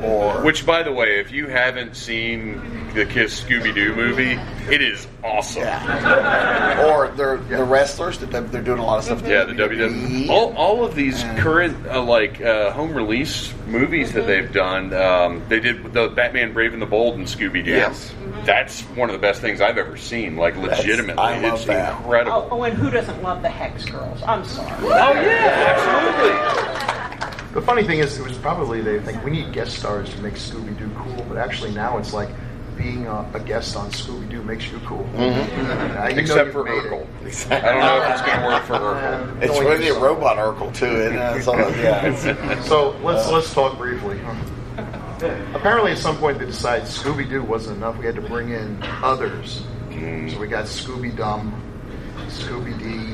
[0.03, 2.61] or Which, by the way, if you haven't seen
[2.93, 4.31] the Kiss Scooby Doo movie,
[4.73, 5.63] it is awesome.
[5.63, 9.21] yeah, or they're the wrestlers that they're, they're doing a lot of stuff.
[9.25, 10.29] Yeah, the WWE.
[10.29, 11.39] All, all of these Yeah.
[11.39, 16.53] current uh, like uh, home release movies that they've done, um, they did the Batman
[16.53, 17.71] Brave and the Bold and Scooby Doo.
[17.71, 18.13] Yes.
[18.45, 20.35] That's one of the best things I've ever seen.
[20.35, 21.97] Like legitimately, I love it's that.
[21.99, 22.47] incredible.
[22.51, 24.21] oh, oh, and who doesn't love the Hex Girls?
[24.23, 24.69] I'm sorry.
[24.81, 26.90] Oh yeah, absolutely.
[27.53, 30.35] The funny thing is, it was probably they think we need guest stars to make
[30.35, 32.29] Scooby Doo cool, but actually now it's like
[32.77, 35.03] being a, a guest on Scooby Doo makes you cool.
[35.15, 35.97] Mm-hmm.
[36.01, 36.83] Uh, you Except for made it.
[36.85, 37.51] Urkel.
[37.51, 39.37] I don't know if it's going to work for Urkel.
[39.37, 41.37] Uh, It's only really a robot Urkel too, isn't it?
[41.37, 42.61] It's all- yeah.
[42.63, 44.19] So let's let's talk briefly.
[45.53, 47.97] Apparently, at some point, they decided Scooby Doo wasn't enough.
[47.97, 49.63] We had to bring in others.
[49.91, 51.53] So we got Scooby Dum,
[52.29, 53.10] Scooby D.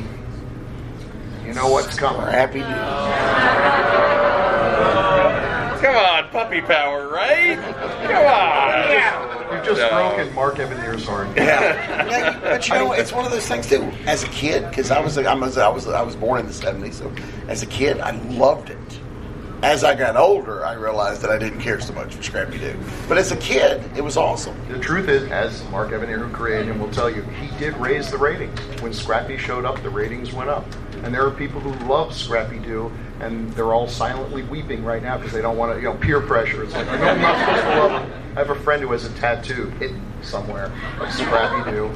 [1.48, 2.22] You know what's coming?
[2.28, 2.60] Happy.
[2.60, 2.76] New Year.
[5.82, 7.56] Come on, puppy power, right?
[7.58, 8.90] Come on.
[8.92, 9.54] Yeah.
[9.56, 9.90] You've just No.
[9.90, 11.30] broken Mark Evanier's heart.
[11.38, 12.06] Yeah.
[12.10, 13.84] Yeah, but you know, it's one of those things too.
[14.06, 16.52] As a kid, because I was, I was, I was, I was born in the
[16.52, 17.12] '70s, so
[17.48, 18.78] as a kid, I loved it.
[19.64, 22.76] As I got older, I realized that I didn't care so much for Scrappy Doo.
[23.08, 24.56] But as a kid, it was awesome.
[24.70, 28.12] The truth is, as Mark Evanier, who created him, will tell you, he did raise
[28.12, 28.60] the ratings.
[28.82, 30.66] When Scrappy showed up, the ratings went up.
[31.04, 35.18] And there are people who love Scrappy Doo, and they're all silently weeping right now
[35.18, 36.64] because they don't want to, you know, peer pressure.
[36.64, 38.14] It's like, I I'm not supposed to love him.
[38.36, 41.88] I have a friend who has a tattoo hidden somewhere of Scrappy Doo.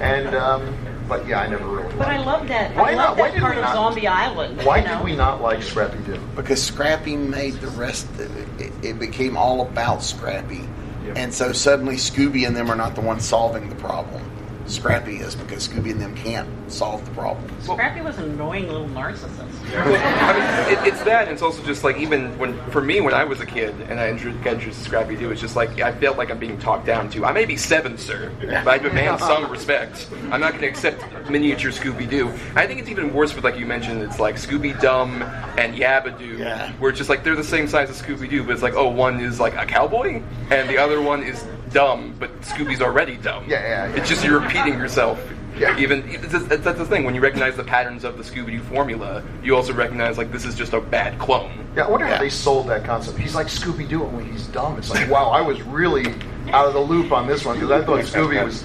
[0.00, 0.74] And, um,
[1.08, 2.76] but yeah, I never really But I liked love that.
[2.76, 3.08] Why I not?
[3.10, 4.62] love Why that did part we of not- Zombie Island.
[4.64, 4.96] Why you know?
[4.98, 6.18] did we not like Scrappy Doo?
[6.36, 10.66] Because Scrappy made the rest of it, it, it became all about Scrappy.
[11.04, 11.14] Yeah.
[11.16, 14.22] And so suddenly Scooby and them are not the ones solving the problem.
[14.66, 17.44] Scrappy is because Scooby and them can't solve the problem.
[17.62, 19.48] Scrappy was an annoying little narcissist.
[19.74, 20.32] I
[20.68, 23.24] mean, it, it's that, and it's also just like even when for me when I
[23.24, 25.92] was a kid and I intro- got introduced to Scrappy Doo, it's just like I
[25.92, 27.24] felt like I'm being talked down to.
[27.24, 30.08] I may be seven, sir, but I demand some respect.
[30.30, 32.28] I'm not going to accept miniature Scooby Doo.
[32.54, 35.22] I think it's even worse with like you mentioned, it's like Scooby Dum
[35.58, 36.72] and Yabba-Doo, Yeah.
[36.74, 38.88] where it's just like they're the same size as Scooby Doo, but it's like oh
[38.88, 43.44] one is like a cowboy and the other one is dumb, but Scooby's already dumb.
[43.48, 43.96] Yeah, yeah, yeah.
[44.00, 45.20] It's just you're repeating yourself.
[45.58, 45.78] Yeah.
[45.78, 47.04] Even it's, it's, that's the thing.
[47.04, 50.44] When you recognize the patterns of the Scooby Doo formula, you also recognize like this
[50.46, 51.66] is just a bad clone.
[51.76, 52.16] Yeah, I wonder Yeah.
[52.16, 53.18] how they sold that concept.
[53.18, 54.78] He's like Scooby Doo, when he's dumb.
[54.78, 56.06] It's like, wow, I was really
[56.52, 58.64] out of the loop on this one because I thought Scooby was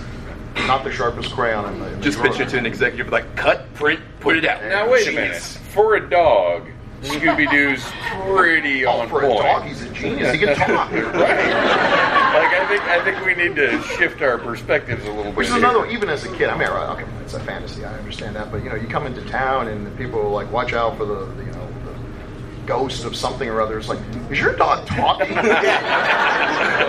[0.65, 1.87] not the sharpest crayon in the.
[1.87, 2.31] In the Just drawer.
[2.31, 4.63] pitch it to an executive like, cut, print, put it out.
[4.63, 5.35] Now wait a minute.
[5.41, 6.67] For a dog,
[7.01, 7.83] Scooby Doo's
[8.25, 9.41] pretty Oh, on for a point.
[9.41, 10.33] dog, he's a genius.
[10.33, 10.91] He can talk.
[10.91, 11.03] right.
[11.13, 15.35] Like I think I think we need to shift our perspectives a little bit.
[15.35, 15.63] Which is here.
[15.63, 18.63] another, even as a kid, I mean, okay, it's a fantasy, I understand that, but
[18.63, 21.43] you know, you come into town and people are like, watch out for the, the
[21.45, 21.95] you know, the
[22.65, 23.77] ghost of something or other.
[23.77, 23.99] It's like,
[24.31, 25.35] is your dog talking?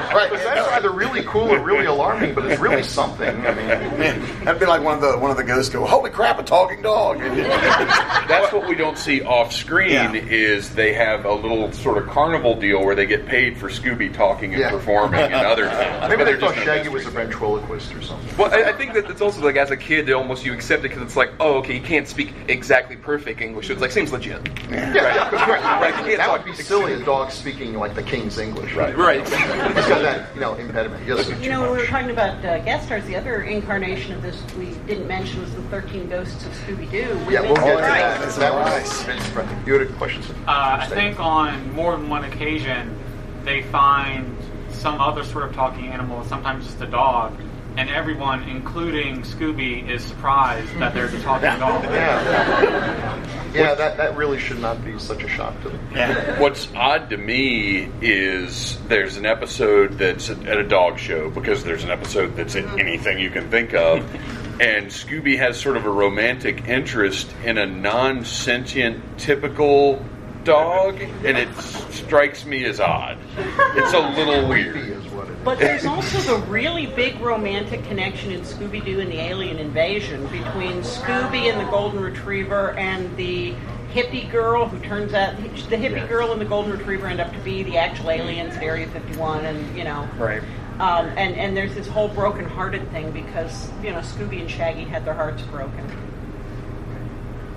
[0.08, 0.30] Right.
[0.30, 3.28] Because that's either really cool or really alarming, but it's really something.
[3.46, 6.38] I mean, That'd be like one of the one of the ghosts go, "Holy crap,
[6.38, 7.18] a talking dog!"
[8.28, 9.90] That's what we don't see off screen.
[9.90, 10.12] Yeah.
[10.14, 14.12] Is they have a little sort of carnival deal where they get paid for Scooby
[14.12, 14.70] talking and Yeah.
[14.70, 16.00] performing and other things.
[16.08, 18.36] maybe But they thought Shaggy was a ventriloquist or something.
[18.38, 20.80] Well, I, I think that it's also like as a kid, it almost you accept
[20.84, 23.90] it because it's like, oh, okay, you can't speak exactly perfect English, so it's like
[23.92, 24.40] seems legit.
[24.70, 28.02] Yeah, yeah, but right, Right, That talk would be silly, a dog speaking like the
[28.02, 28.74] king's English.
[28.74, 28.96] Right.
[28.96, 29.20] Right.
[29.20, 31.02] He's got that, you know, impediment.
[31.02, 31.08] He
[31.44, 34.42] You know, when we were talking about uh, guest stars, the other incarnation of this
[34.56, 36.98] we didn't mention was the 13 Ghosts of Scooby Doo.
[37.30, 38.00] Yeah, we'll get to Price.
[38.00, 38.20] that.
[38.20, 39.66] That's That was nice.
[39.66, 40.22] You had a question.
[40.46, 42.98] Uh, I think on more than one occasion,
[43.44, 44.36] they find
[44.70, 47.38] some other sort of talking animal, sometimes just a dog,
[47.78, 51.84] and everyone, including Scooby, is surprised that there's a talking dog.
[51.84, 53.24] Yeah.
[53.54, 56.40] Yeah, that, that really should not be such a shock to them.
[56.40, 61.84] What's odd to me is there's an episode that's at a dog show because there's
[61.84, 62.80] an episode that's in mm-hmm.
[62.80, 64.00] anything you can think of,
[64.60, 70.04] and Scooby has sort of a romantic interest in a non-sentient, typical
[70.44, 73.18] dog, and it strikes me as odd.
[73.36, 74.76] It's a little weird.
[74.76, 75.38] is what it is.
[75.44, 80.22] But there's also the really big romantic connection in Scooby Doo and the Alien Invasion
[80.28, 83.54] between Scooby and the Golden Retriever and the
[83.92, 86.08] hippie girl who turns out the hippie Yes.
[86.08, 89.44] girl and the Golden Retriever end up to be the actual aliens at Area 51,
[89.44, 90.08] and you know.
[90.18, 90.42] Right.
[90.78, 95.04] Um, and, and there's this whole broken-hearted thing because you know Scooby and Shaggy had
[95.04, 95.84] their hearts broken.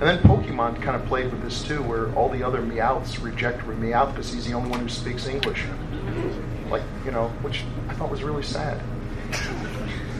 [0.02, 3.62] And then Pokemon kind of played with this too, where all the other Meowths reject
[3.68, 5.64] Meowth because he's the only one who speaks English.
[6.72, 8.82] Like, you know, which I thought was really sad.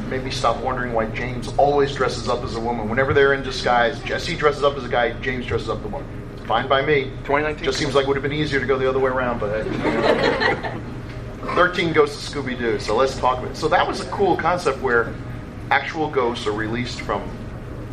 [0.08, 2.90] Made me stop wondering why James always dresses up as a woman.
[2.90, 5.92] Whenever they're in disguise, Jessie dresses up as a guy, James dresses up the a
[5.92, 6.46] woman.
[6.46, 7.06] Fine by me.
[7.24, 7.64] 2019.
[7.64, 9.66] Just seems like it would have been easier to go the other way around, but.
[9.68, 10.78] uh,
[11.56, 13.58] 13 Ghosts of Scooby Doo, so let's talk about it.
[13.58, 15.12] So that was a cool concept where
[15.72, 17.28] actual ghosts are released from,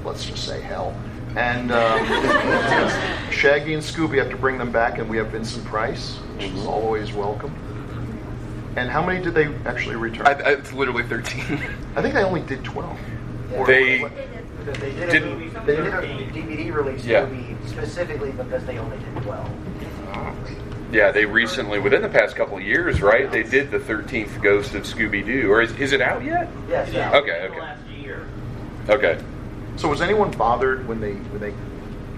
[0.04, 0.94] let's just say, hell.
[1.38, 2.04] And um,
[3.30, 6.66] Shaggy and Scooby have to bring them back, and we have Vincent Price, which is
[6.66, 7.54] always welcome.
[8.74, 10.26] And how many did they actually return?
[10.26, 11.40] I, I, I, it's literally 13.
[11.94, 12.98] I think they only did 12.
[13.54, 15.92] Or- They Because they did a Didn't- movie, they did a
[16.32, 17.26] DVD release Yeah.
[17.26, 19.50] movie specifically because they only did 12.
[20.90, 23.30] Yeah, they recently, within the past couple of years, right?
[23.30, 26.48] They did the Thirteenth Ghost of Scooby Doo, or is, is it out yet?
[26.68, 27.14] Yes, yeah.
[27.14, 28.26] Okay, okay, Last year.
[28.88, 29.18] okay.
[29.78, 31.54] So was anyone bothered when they when they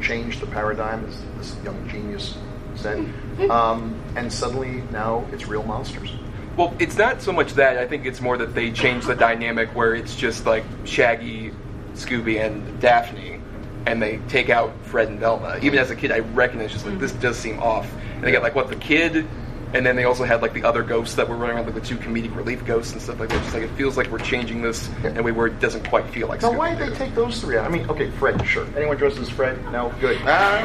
[0.02, 2.34] changed the paradigm, as this young genius
[2.74, 3.06] said,
[3.50, 6.10] um, and suddenly now it's real monsters?
[6.56, 7.76] Well, it's not so much that.
[7.76, 11.52] I think it's more that they changed the dynamic where it's just like Shaggy,
[11.92, 13.40] Scooby, and Daphne,
[13.84, 15.58] and they take out Fred and Velma.
[15.60, 17.90] Even as a kid, I recognize just like this does seem off.
[18.14, 19.26] And they got like what the kid,
[19.72, 21.80] and then they also had like the other ghosts that were running around, like the
[21.80, 23.42] two comedic relief ghosts and stuff like that.
[23.42, 26.08] Just like it feels like we're changing this in a way where it doesn't quite
[26.10, 26.42] feel like.
[26.42, 27.64] Now, why did they take those three out?
[27.66, 28.66] I mean, okay, Fred, sure.
[28.76, 29.62] Anyone dressed as Fred?
[29.70, 30.18] No, good.
[30.22, 30.62] Ah,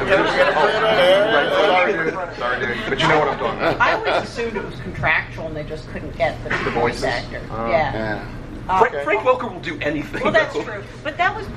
[1.36, 2.14] right, sorry, dude.
[2.38, 2.89] Sorry, dude.
[2.89, 3.80] But you know what I'm talking about.
[3.80, 7.41] I always assumed it was contractual and they just couldn't get the, The voice actor.
[7.51, 7.70] Oh.
[7.70, 7.93] yeah.
[7.93, 8.32] Yeah.
[8.68, 10.24] Uh, Frank, Frank Welker will do anything.
[10.24, 10.64] well, that's though.
[10.64, 10.84] true.
[11.03, 11.47] But that was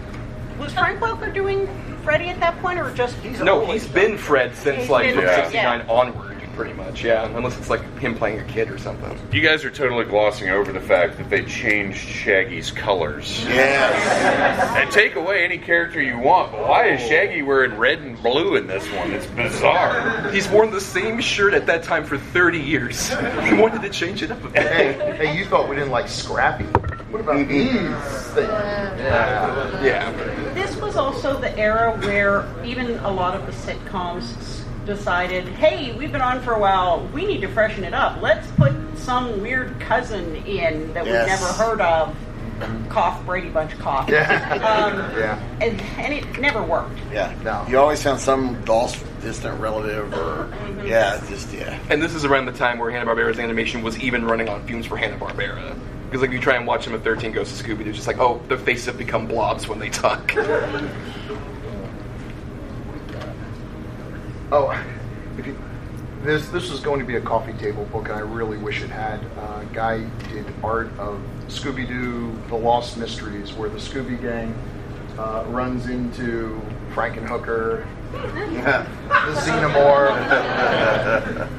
[0.59, 1.67] was Frank Welker doing
[2.03, 5.25] Freddie at that point, or just He's No, He's been Fred since He's like from
[5.25, 5.87] '69 yeah.
[5.89, 6.28] onward,
[6.59, 7.05] pretty much.
[7.05, 9.17] Yeah, unless it's like him playing a kid or something.
[9.33, 13.45] You guys are totally glossing over the fact that they changed Shaggy's colors.
[13.45, 14.77] Yes.
[14.77, 17.09] And take away any character you want, but why is oh.
[17.09, 19.13] Shaggy wearing red and blue in this one?
[19.13, 20.33] It's bizarre.
[20.33, 23.09] He's worn the same shirt at that time for 30 years.
[23.09, 24.63] He wanted to change it up a bit.
[24.65, 26.65] Hey, hey, you thought we didn't like Scrappy.
[26.65, 27.53] What about mm-hmm.
[27.53, 28.49] these things?
[28.49, 29.85] Yeah.
[29.85, 30.55] Yeah.
[30.55, 34.58] This was also the era where even a lot of the sitcoms s-
[34.89, 38.21] decided, hey, we've been on for a while, we need to freshen it up.
[38.21, 41.29] Let's put some weird cousin in that Yes.
[41.31, 42.17] we've never heard of.
[42.89, 44.09] Cough, Brady Bunch cough.
[44.09, 44.55] Yeah.
[44.55, 45.41] Um, Yeah.
[45.61, 46.99] and, and it never worked.
[47.13, 47.33] Yeah.
[47.45, 47.65] No.
[47.69, 50.53] You always found some lost distant relative or
[50.85, 51.79] yeah, just yeah.
[51.89, 54.97] And this is around the time where Hanna-Barbera's animation was even running on fumes for
[54.97, 55.79] Hanna-Barbera.
[56.07, 58.19] Because like you try and watch them at 13 Ghosts of Scooby, it's just like,
[58.19, 60.35] oh, their faces have become blobs when they talk.
[64.51, 64.71] Oh,
[65.37, 65.59] if you,
[66.23, 68.89] this this is going to be a coffee table book, and I really wish it
[68.89, 69.21] had.
[69.39, 74.55] Uh, guy did art of Scooby Doo: The Lost Mysteries, where the Scooby Gang
[75.19, 76.61] uh, runs into
[76.95, 80.17] Frankenhooker, the Xenomorph.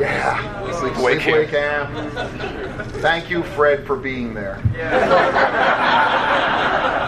[0.00, 0.30] yeah,
[0.72, 2.92] Sleepaway Sleepaway Camp.
[3.02, 4.58] Thank you, Fred, for being there.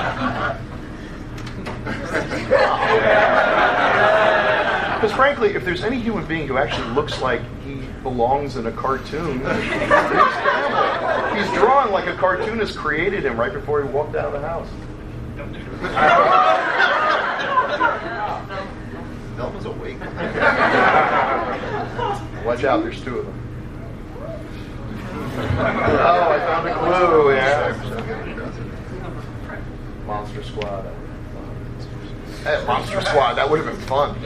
[4.94, 8.72] Because frankly, if there's any human being who actually looks like he belongs in a
[8.72, 9.40] cartoon.
[11.34, 14.68] He's drawn like a cartoonist created him right before he walked out of the house.
[19.36, 20.00] Velma's awake.
[22.44, 23.40] Watch out, there's two of them.
[25.36, 27.32] Oh, I found a clue.
[27.34, 27.72] Yeah.
[30.06, 30.84] Monster Squad.
[32.44, 33.34] Hey, Monster Squad.
[33.34, 34.20] That would have been fun.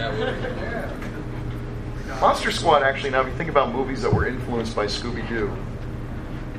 [2.20, 2.82] Monster Squad.
[2.82, 5.56] Actually, now if you think about movies that were influenced by Scooby Doo,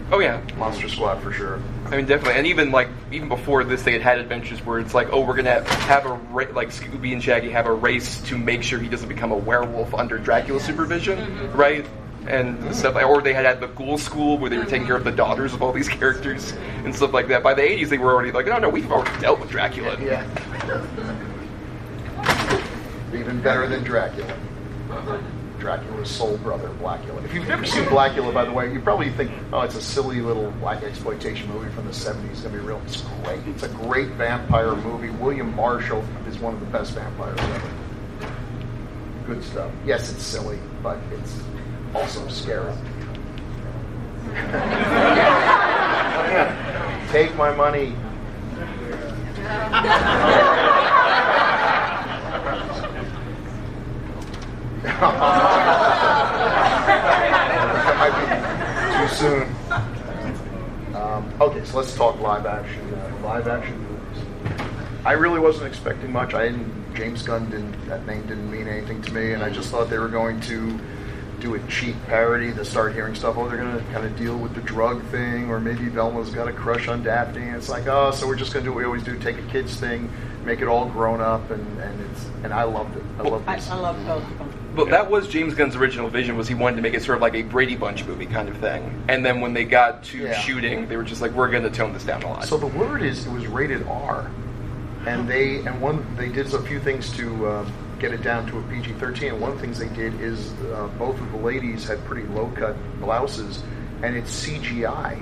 [0.10, 1.62] oh yeah, Monster Squad for sure.
[1.88, 2.36] I mean definitely.
[2.36, 5.36] And even like even before this, they had had adventures where it's like, oh, we're
[5.36, 8.88] gonna have a ra- like Scooby and Shaggy have a race to make sure he
[8.88, 11.58] doesn't become a werewolf under Dracula's supervision, mm-hmm.
[11.58, 11.86] right?
[12.26, 14.96] And stuff, like, or they had had the Ghoul School where they were taking care
[14.96, 16.54] of the daughters of all these characters
[16.86, 17.44] and stuff like that.
[17.44, 19.98] By the '80s, they were already like, no, no, we've already dealt with Dracula.
[20.00, 20.26] Yeah.
[23.14, 24.38] Even better than Dracula.
[25.60, 27.24] Dracula's soul brother, Blackula.
[27.26, 30.22] If you've never seen Blackula, by the way, you probably think, oh, it's a silly
[30.22, 32.32] little blaxploitation movie from the 70s.
[32.32, 32.82] It's going to be real.
[32.86, 33.46] It's great.
[33.48, 35.10] It's a great vampire movie.
[35.10, 37.72] William Marshall is one of the best vampires ever.
[39.28, 39.72] Good stuff.
[39.86, 41.42] Yes, it's silly, but it's
[41.94, 42.74] also scary.
[47.12, 47.96] Take my money.
[54.84, 55.00] That
[58.00, 58.26] might be
[58.98, 59.48] too soon.
[60.96, 62.82] Um, okay, so let's talk live action.
[62.94, 64.24] Uh, live action movies.
[65.06, 66.34] I really wasn't expecting much.
[66.34, 66.96] I didn't.
[66.96, 67.88] James Gunn didn't.
[67.88, 70.80] That name didn't mean anything to me, and I just thought they were going to
[71.40, 73.38] do a cheap parody to start hearing stuff.
[73.38, 76.50] Oh, they're going to kind of deal with the drug thing, or maybe Velma's got
[76.50, 77.44] a crush on Daphne.
[77.44, 79.38] And it's like, oh, so we're just going to do what we always do: take
[79.38, 80.12] a kids thing,
[80.44, 83.04] make it all grown up, and and it's and I loved it.
[83.20, 83.56] I loved I.
[83.56, 84.59] I love both of them.
[84.80, 87.22] But that was James Gunn's original vision was he wanted to make it sort of
[87.22, 89.04] like a Brady Bunch movie kind of thing.
[89.08, 90.34] And then when they got to Yeah.
[90.40, 92.46] shooting, they were just like, we're going to tone this down a lot.
[92.46, 94.30] So the word is it was rated R,
[95.06, 97.70] and they and one they did a few things to uh,
[98.00, 99.34] get it down to a PG thirteen.
[99.34, 102.28] And one of the things they did is uh, both of the ladies had pretty
[102.30, 103.62] low cut blouses,
[104.04, 105.22] and it's CGI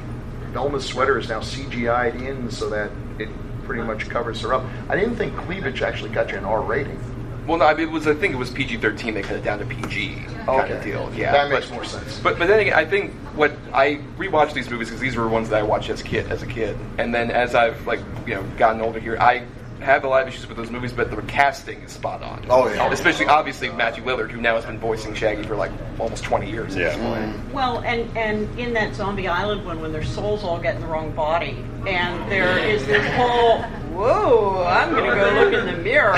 [0.54, 2.90] Velma's sweater is now CGI'd in so that
[3.20, 3.30] it
[3.66, 4.64] pretty much covers her up.
[4.90, 7.00] I didn't think cleavage actually got you an R rating.
[7.48, 8.06] Well, no, I mean, it was.
[8.08, 9.14] I think it was PG thirteen.
[9.14, 10.18] They cut it down to PG
[10.48, 10.74] oh, kind Okay.
[10.78, 11.12] of deal.
[11.16, 12.20] Yeah, That makes but- more sense.
[12.20, 15.48] But but then again, I think what I rewatched these movies because these were ones
[15.50, 18.36] that I watched as a kid, as a kid, and then as I've like you
[18.36, 19.44] know gotten older here, I
[19.82, 22.46] have a lot of issues with those movies, but the casting is spot on.
[22.50, 22.92] Oh, yeah.
[22.92, 26.76] especially obviously Matthew Lillard, who now has been voicing Shaggy for like almost twenty years.
[26.76, 27.30] at this Yeah.
[27.32, 27.54] point.
[27.54, 30.88] Well, and, and in that Zombie Island one, when their souls all get in the
[30.88, 33.62] wrong body, and there is this whole,
[33.94, 36.18] whoa, I'm going to go look in the mirror.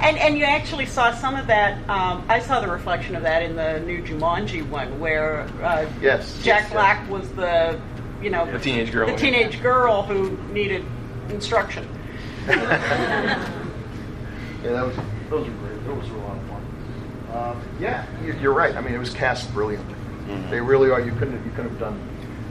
[0.00, 1.78] and, and you actually saw some of that.
[1.88, 6.34] Um, I saw the reflection of that in the new Jumanji one, where uh, Yes.
[6.42, 6.72] Jack Yes.
[6.72, 7.80] Black was the,
[8.22, 9.06] you know, The teenage girl.
[9.08, 10.84] the teenage girl who needed
[11.30, 11.88] instruction.
[14.64, 14.96] Yeah, that was
[15.30, 15.84] those were great.
[15.84, 16.62] Those were a lot of fun.
[17.32, 18.74] Um, yeah, you- you're right.
[18.74, 19.94] I mean, it was cast brilliantly.
[20.50, 21.00] They really are.
[21.00, 22.00] You couldn't you couldn't have done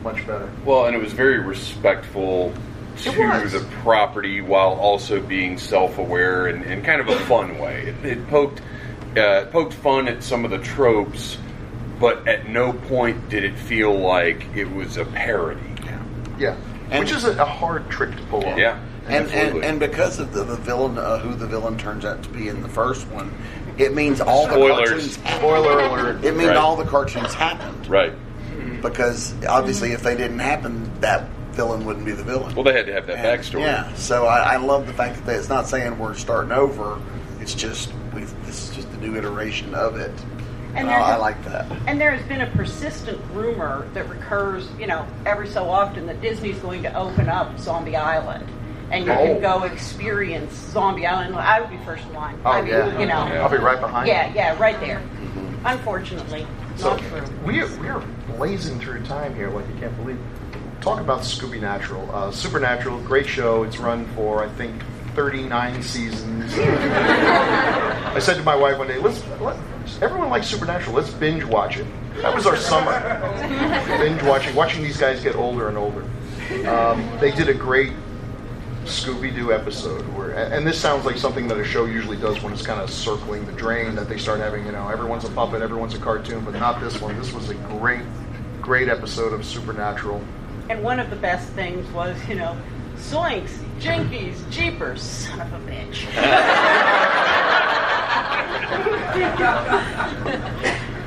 [0.04, 0.50] much better.
[0.64, 2.54] Well, and it was very respectful
[2.98, 3.12] to
[3.50, 7.88] the property while also being self-aware and in kind of a fun way.
[8.04, 8.62] It, it poked
[9.18, 11.38] uh, poked fun at some of the tropes,
[12.00, 15.60] but at no point did it feel like it was a parody.
[15.84, 16.00] Yeah.
[16.40, 16.58] yeah,
[16.92, 18.58] And- which is a, a hard trick to pull off.
[18.58, 22.22] Yeah, And, and, and because of the, the villain, uh, who the villain turns out
[22.24, 23.34] to be in the first one,
[23.78, 25.14] it means all the cartoons.
[25.18, 26.24] Spoiler alert.
[26.24, 26.58] It means Right.
[26.58, 28.14] all the cartoons happened right.
[28.82, 32.54] because obviously, if they didn't happen, that villain wouldn't be the villain.
[32.56, 33.62] Well, they had to have that And, backstory.
[33.62, 37.02] Yeah, so I, I love the fact that it's not saying we're starting over.
[37.42, 40.12] It's just we've this is just a new iteration of it.
[40.76, 41.66] And there's I a- like that.
[41.88, 46.22] And there has been a persistent rumor that recurs, you know, every so often that
[46.22, 48.46] Disney's going to open up Zombie Island.
[48.92, 49.16] And you Oh.
[49.26, 51.36] can go experience Zombie Island.
[51.36, 52.38] I would be first in line.
[52.46, 53.16] Oh I mean, yeah, you know.
[53.16, 54.08] I'll be right behind.
[54.08, 55.02] Yeah, yeah, right there.
[55.64, 56.46] Unfortunately,
[56.76, 57.22] So not true.
[57.44, 58.04] we are, we are
[58.38, 60.20] blazing through time here like you can't believe.
[60.82, 62.08] Talk about Scooby Natural.
[62.14, 63.64] Uh, Supernatural, great show.
[63.64, 64.84] It's run for I think
[65.16, 66.54] 39 seasons.
[66.58, 69.58] I said to my wife one day, "Let's let,
[70.02, 70.96] everyone likes Supernatural.
[70.96, 71.88] Let's binge watch it."
[72.22, 73.00] That was our summer.
[74.00, 76.04] binge watching, watching these guys get older and older.
[76.68, 77.92] Um, they did a great
[78.86, 82.42] Scooby Doo episode where, and and this sounds like something that a show usually does
[82.42, 83.96] when it's kind of circling the drain.
[83.96, 87.02] That they start having, you know, everyone's a puppet, everyone's a cartoon, but not this
[87.02, 87.18] one.
[87.18, 88.04] This was a great,
[88.62, 90.24] great episode of Supernatural.
[90.70, 92.58] And one of the best things was, you know,
[92.96, 96.06] Zoinks, Jinkies, Jeepers, son of a bitch.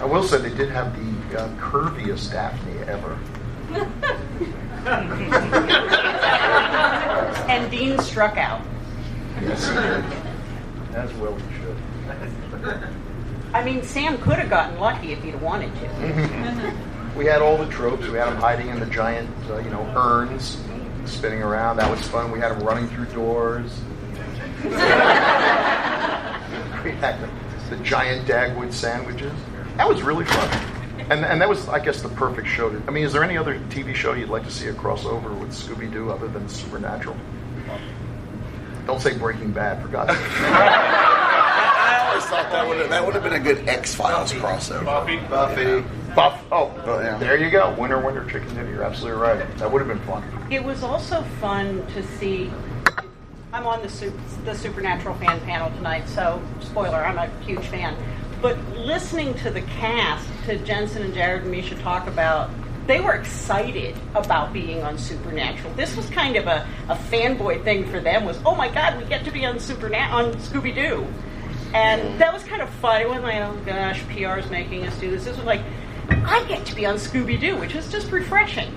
[0.01, 3.19] I will say they did have the uh, curviest Daphne ever.
[7.49, 8.63] and Dean struck out.
[9.43, 10.05] Yes, he did.
[10.97, 11.77] As well he should.
[13.55, 16.75] I mean, Sam could have gotten lucky if he'd wanted to.
[17.17, 18.07] We had all the tropes.
[18.07, 20.57] We had them hiding in the giant, uh, you know, urns,
[21.05, 21.79] spinning around.
[21.79, 22.31] That was fun.
[22.31, 23.73] We had them running through doors.
[26.99, 29.33] We had the, the giant Dagwood sandwiches.
[29.77, 30.49] That was really fun.
[31.11, 32.69] And, and that was, I guess, the perfect show.
[32.71, 35.39] To, I mean, is there any other TV show you'd like to see a crossover
[35.39, 37.17] with Scooby Doo other than Supernatural?
[38.87, 40.21] Don't say Breaking Bad, for God's sake.
[40.41, 44.85] I always thought that would have, that would have been a good X Files crossover.
[44.85, 45.17] Buffy.
[45.29, 45.85] Buffy.
[46.15, 46.43] Buff.
[46.51, 47.17] Oh, Oh, yeah.
[47.19, 47.75] there you go.
[47.79, 48.71] Winner, winner, chicken dinner.
[48.71, 49.39] You're absolutely right.
[49.59, 50.25] That would have been fun.
[50.51, 52.51] It was also fun to see.
[53.51, 57.97] I'm on the super, the Supernatural fan panel tonight, so spoiler, I'm a huge fan.
[58.43, 62.51] But listening to the cast, to Jensen and Jared and Misha talk about,
[62.87, 65.73] they were excited about being on Supernatural.
[65.75, 68.27] This was kind of a, a fanboy thing for them.
[68.27, 71.07] Was oh my god, we get to be on Supernat on Scooby Doo,
[71.75, 72.19] and mm-hmm.
[72.19, 73.01] that was kind of fun.
[73.01, 75.25] It wasn't like oh gosh, PR is making us do this.
[75.25, 75.63] This was like
[76.11, 78.73] I get to be on Scooby Doo, which was just refreshing.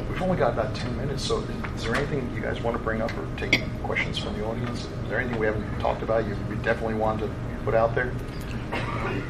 [0.00, 1.38] We've only got about 10 minutes, so
[1.76, 4.80] is there anything you guys want to bring up or take questions from the audience?
[4.84, 7.30] Is there anything we haven't talked about you definitely want to
[7.64, 8.12] put out there?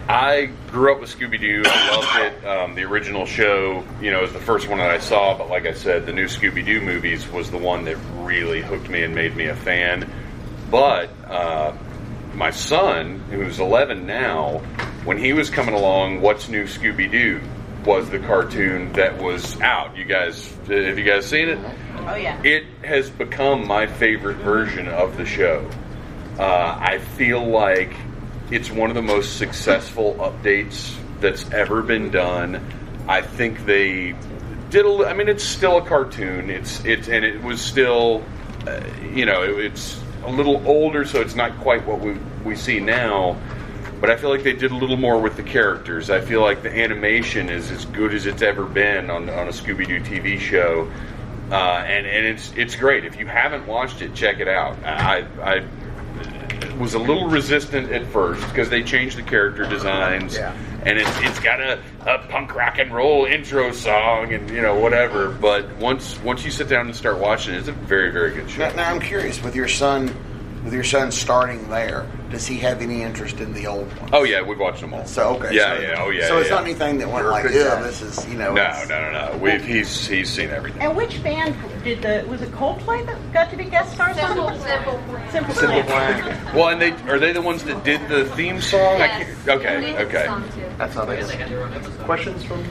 [0.08, 1.62] I grew up with Scooby Doo.
[1.66, 2.46] I loved it.
[2.46, 5.36] Um, the original show, you know, was the first one that I saw.
[5.36, 8.88] But like I said, the new Scooby Doo movies was the one that really hooked
[8.88, 10.10] me and made me a fan.
[10.70, 11.74] But uh,
[12.34, 14.58] my son, who's 11 now,
[15.04, 17.40] when he was coming along, What's New Scooby Doo
[17.85, 19.97] was the cartoon that was out.
[19.97, 21.59] You guys, have you guys seen it?
[22.07, 22.41] Oh yeah.
[22.43, 25.68] It has become my favorite version of the show.
[26.39, 27.93] Uh, I feel like
[28.51, 32.61] it's one of the most successful updates that's ever been done.
[33.09, 34.14] I think they
[34.70, 36.51] did A, I mean, it's still a cartoon.
[36.51, 38.24] It's it's and it was still,
[38.66, 38.80] uh,
[39.12, 42.80] you know, it, it's a little older, so it's not quite what we we see
[42.80, 43.39] now.
[44.05, 46.11] But I feel like they did a little more with the characters.
[46.11, 49.50] I feel like the animation is as good as it's ever been on on a
[49.50, 50.92] Scooby Doo TV show,
[51.50, 53.07] uh, and and it's it's great.
[53.07, 54.76] If you haven't watched it, check it out.
[54.84, 55.64] I I
[56.78, 60.55] was a little resistant at first because they changed the character designs, Yeah.
[60.84, 64.78] and it's it's got a, a punk rock and roll intro song and you know
[64.78, 65.30] whatever.
[65.30, 68.50] But once once you sit down and start watching it, it's a very very good
[68.50, 68.68] show.
[68.68, 70.14] Now, now I'm curious with your son,
[70.64, 72.06] with your son starting there.
[72.30, 74.10] Does he have any interest in the old one?
[74.12, 75.06] Oh yeah, we've watched them all.
[75.06, 76.28] So okay, Yeah, so, yeah, oh yeah.
[76.28, 76.54] So it's yeah.
[76.56, 78.54] not anything that went You're like, yeah, this is you know.
[78.54, 79.38] No, no, no, no.
[79.38, 80.82] We've, he's he's seen everything.
[80.82, 81.54] And which band
[81.84, 84.60] did the was it Coldplay that got to be guest stars on Simple, it?
[84.62, 85.30] simple plan.
[85.30, 86.22] Simple, Simple Plan.
[86.22, 86.56] Plan.
[86.56, 89.00] Well, and they are they the ones that did the theme song?
[89.00, 90.26] I can't, okay, okay.
[90.78, 91.22] That's how they
[92.04, 92.64] Questions from?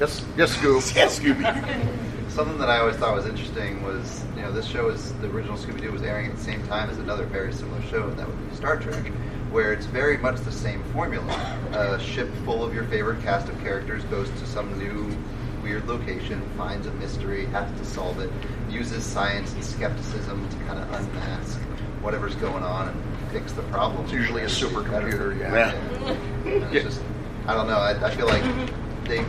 [0.00, 0.94] Yes, yes, Scoob.
[0.94, 2.30] Yeah, Scooby.
[2.30, 5.56] Something that I always thought was interesting was, you know, this show is the original
[5.56, 8.26] Scooby Doo was airing at the same time as another very similar show, and that
[8.26, 9.06] would be Star Trek,
[9.50, 11.32] where it's very much the same formula.
[11.72, 15.16] A ship full of your favorite cast of characters goes to some new
[15.62, 18.30] weird location, finds a mystery, has to solve it,
[18.70, 21.58] uses science and skepticism to kind of unmask
[22.02, 24.04] whatever's going on and fix the problem.
[24.04, 25.54] It's usually a supercomputer, yeah.
[25.54, 26.10] Yeah.
[26.52, 27.02] And It's just,
[27.46, 27.78] I don't know.
[27.78, 28.44] I, I feel like
[29.04, 29.24] they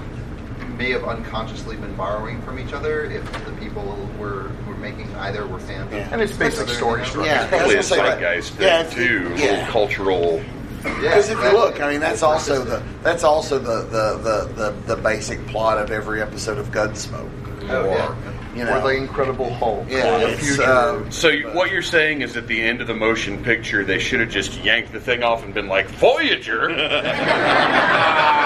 [0.77, 3.83] may have unconsciously been borrowing from each other if the people
[4.19, 5.91] were were making either were fans.
[5.91, 6.09] Yeah.
[6.11, 7.09] And it's basic other, story you know?
[7.09, 7.31] structure.
[7.31, 9.51] Yeah, I Probably a say, zeitgeist like, yeah, too, yeah.
[9.51, 10.43] little cultural.
[10.83, 14.71] Yeah, Because if you look, I mean, that's also the that's also the the, the,
[14.71, 17.29] the, the basic plot of every episode of Gunsmoke.
[17.69, 18.15] Oh, or, yeah.
[18.55, 19.87] you Or the Incredible Hulk.
[19.89, 20.65] Yeah, or the it's, Fugitive.
[20.69, 23.99] uh, So you, what you're saying is at the end of the motion picture, they
[23.99, 26.69] should have just yanked the thing off and been like Voyager.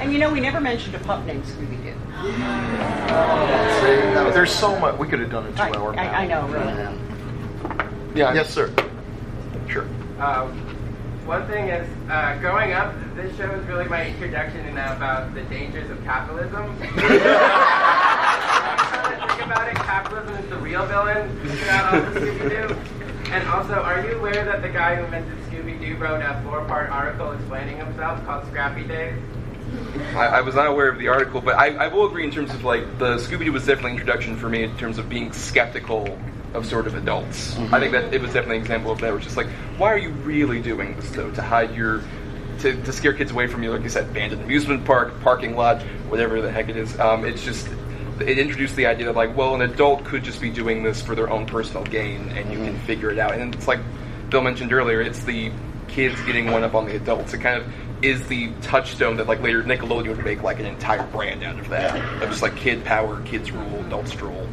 [0.00, 1.79] And you know, we never mentioned a pup named Scooby Doo.
[2.20, 2.26] See,
[4.34, 4.98] there's so much.
[4.98, 5.98] We could have done in two-hour.
[5.98, 6.72] I, I know, really.
[8.14, 8.34] Yeah.
[8.34, 8.72] Yes, sir.
[9.68, 9.86] Sure.
[10.18, 10.52] Um,
[11.24, 15.42] one thing is, uh, growing up, this show was really my introduction in about the
[15.44, 16.76] dangers of capitalism.
[16.80, 16.96] think
[19.46, 22.76] about it, capitalism is the real villain throughout all the Scooby-Doo.
[23.30, 27.32] And also, are you aware that the guy who invented Scooby-Doo wrote a four-part article
[27.32, 29.14] explaining himself called Scrappy Dave?
[30.14, 32.52] I, I was not aware of the article, but I, I will agree in terms
[32.52, 35.32] of like the Scooby Doo was definitely an introduction for me in terms of being
[35.32, 36.18] skeptical
[36.54, 37.56] of sort of adults.
[37.72, 39.14] I think that it was definitely an example of that.
[39.14, 39.48] It's just like,
[39.78, 41.30] why are you really doing this though?
[41.30, 42.02] To hide your,
[42.60, 45.82] to, to scare kids away from you, like you said, abandoned amusement park, parking lot,
[46.08, 46.98] whatever the heck it is.
[46.98, 47.68] Um, it's just.
[48.20, 51.14] It introduced the idea that like, well, an adult could just be doing this for
[51.14, 53.32] their own personal gain, and you can figure it out.
[53.32, 53.80] And it's like
[54.28, 55.50] Bill mentioned earlier, it's the
[55.88, 57.32] kids getting one up on the adults.
[57.32, 57.72] It kind of
[58.02, 61.68] is the touchstone that like later Nickelodeon would make like an entire brand out of
[61.68, 61.96] that.
[62.22, 64.48] Of just like kid power, kids rule, adults rule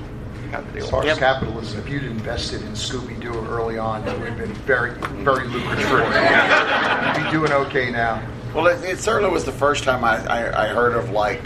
[0.51, 0.91] kind of As deal.
[0.91, 4.53] far as capitalism, if you'd invested in Scooby Doo early on, it would have been
[4.53, 4.91] very,
[5.23, 5.89] very lucrative.
[5.89, 5.97] you.
[5.97, 8.25] You'd be doing okay now.
[8.55, 11.41] Well, it, it certainly was the first time I, I, I heard of like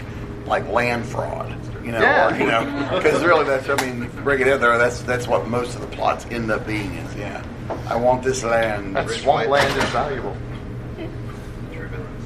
[0.46, 1.50] like land fraud.
[1.84, 2.32] You know, Yeah.
[2.32, 4.78] or, you know, because really that's I mean, bring it in there.
[4.78, 6.92] That's that's what most of the plots end up being.
[6.94, 7.44] Is yeah,
[7.88, 8.94] I want this land.
[8.94, 10.36] That swamp land is valuable.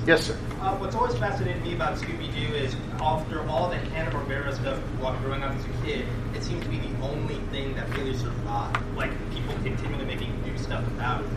[0.07, 0.39] Yes, sir.
[0.61, 4.79] Uh, what's always fascinated me about Scooby Doo is after all the Hanna Barbera stuff,
[5.01, 8.17] while growing up as a kid, it seems to be the only thing that really
[8.17, 8.79] survived.
[8.97, 11.31] Like people continually making new stuff about it.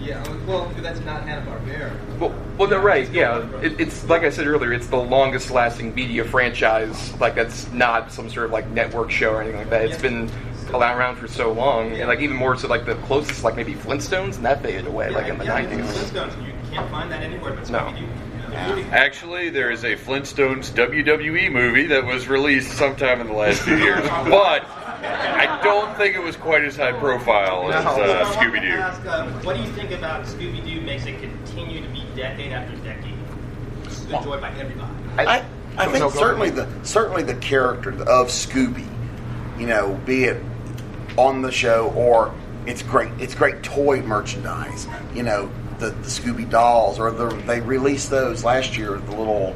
[0.00, 2.18] Yeah, well, that's not Hanna Barbera.
[2.18, 3.10] Well, well, they're right.
[3.10, 4.72] Yeah, it, it's like I said earlier.
[4.72, 7.12] It's the longest-lasting media franchise.
[7.20, 9.84] Like that's not some sort of like network show or anything like that.
[9.84, 10.30] It's been
[10.72, 14.36] around for so long, and like even more so, like the closest, like maybe Flintstones,
[14.36, 16.12] and that faded away, like in the yeah, nineties.
[16.72, 17.78] Flintstones, you can't find that anywhere but No.
[17.78, 18.06] Scooby Doo.
[18.92, 23.76] Actually, there is a Flintstones WWE movie that was released sometime in the last few
[23.78, 29.08] years, but I don't think it was quite as high profile as uh, Scooby Doo.
[29.08, 32.76] Uh, what do you think about Scooby Doo makes it continue to be decade after
[32.78, 33.14] decade
[34.12, 34.92] enjoyed by everybody?
[35.18, 35.44] I,
[35.78, 38.86] I No, think no, certainly the certainly the character of Scooby,
[39.58, 40.42] you know, be it
[41.16, 42.34] on the show or
[42.66, 44.86] it's great it's great toy merchandise.
[45.14, 45.50] You know,
[45.82, 49.54] the, the Scooby dolls or the they released those last year, the little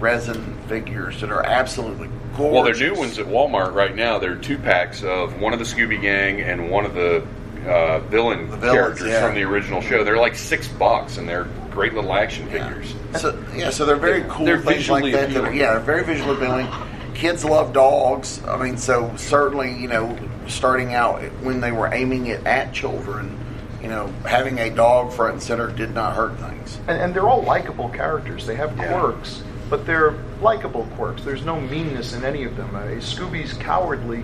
[0.00, 2.52] resin figures that are absolutely gorgeous.
[2.52, 4.18] Well, they're new ones at Walmart right now.
[4.18, 7.26] They're two packs of one of the Scooby Gang and one of the
[7.66, 9.24] uh, villain villains, characters yeah.
[9.24, 10.02] from the original show.
[10.02, 12.94] They're like six bucks, and they're great little action figures.
[13.18, 15.30] So yeah, so they're very cool They're things like visually that.
[15.30, 15.58] that are, appealing.
[15.58, 16.68] yeah, they're very visually appealing.
[17.14, 18.42] Kids love dogs.
[18.44, 23.38] I mean, so certainly, you know, starting out when they were aiming it at children,
[23.82, 26.78] you know, having a dog front and center did not hurt things.
[26.86, 28.46] And, and they're all likable characters.
[28.46, 31.24] They have quirks, but they're likable quirks.
[31.24, 32.74] There's no meanness in any of them.
[32.74, 34.22] Uh, Scooby's cowardly,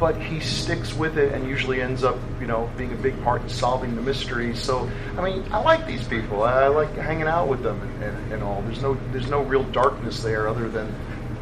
[0.00, 3.42] but he sticks with it and usually ends up, you know, being a big part
[3.42, 4.54] in solving the mystery.
[4.56, 6.42] So, I mean, I like these people.
[6.42, 8.60] I like hanging out with them and, and, and all.
[8.62, 10.92] There's no there's no real darkness there other than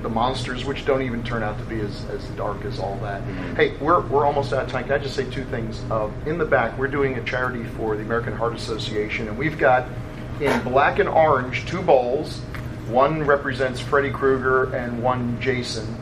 [0.04, 3.22] the monsters, which don't even turn out to be as, as dark as all that.
[3.56, 4.84] Hey, we're, we're almost out of time.
[4.84, 5.82] Can I just say two things?
[5.90, 9.58] Uh, in the back, we're doing a charity for the American Heart Association, and we've
[9.58, 9.88] got
[10.40, 12.38] in black and orange two bowls.
[12.86, 15.96] One represents Freddy Krueger and one Jason.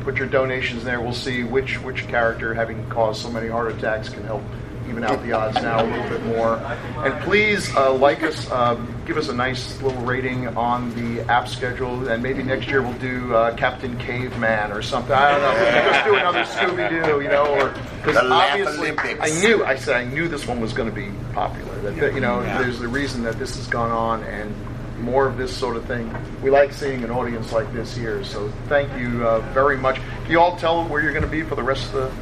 [0.00, 1.00] Put your donations there.
[1.00, 4.42] We'll see which which character, having caused so many heart attacks, can help
[4.88, 6.56] even out the odds now a little bit more.
[7.04, 11.48] And please uh, like us, um, give us a nice little rating on the app
[11.48, 15.12] schedule, and maybe next year we'll do uh, Captain Caveman or something.
[15.12, 15.90] I don't know.
[15.90, 17.68] Let's do another Scooby Doo, you know, or
[17.98, 19.20] because The obviously Olympics.
[19.20, 21.74] I knew I said I knew this one was going to be popular.
[21.82, 22.58] That, that, you know, Yeah.
[22.62, 24.54] there's the reason that this has gone on and.
[25.00, 26.14] More of this sort of thing.
[26.44, 28.22] We like seeing an audience like this here.
[28.22, 29.96] So thank you uh, very much.
[29.96, 32.12] Can you all tell where you're going to be for the rest of the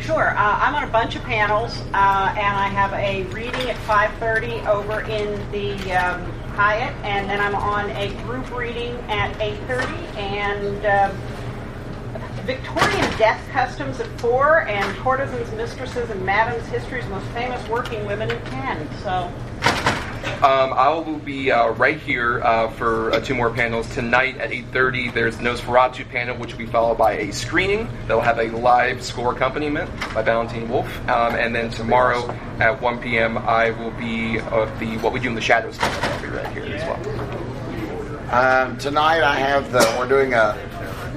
[0.00, 0.30] Sure.
[0.30, 4.64] Uh, I'm on a bunch of panels, uh, and I have a reading at 5:30
[4.66, 10.86] over in the um, Hyatt, and then I'm on a group reading at 8:30, and
[10.86, 11.16] um,
[12.44, 18.30] Victorian death customs at four, and courtesans, mistresses, and madams, history's most famous working women
[18.30, 18.88] at ten.
[19.02, 19.32] So.
[20.42, 24.50] Um, I will be uh, right here uh, for uh, two more panels tonight at
[24.50, 25.14] 8:30.
[25.14, 28.50] There's the Nosferatu panel, which will be followed by a screening that will have a
[28.50, 32.28] live score accompaniment by Valentine Wolfe, um, and then tomorrow
[32.60, 33.38] at 1 p.m.
[33.38, 36.00] I will be of the What We Do in the Shadows panel.
[36.02, 37.36] I'll be right here as well.
[38.34, 40.58] Um, tonight I have the we're doing a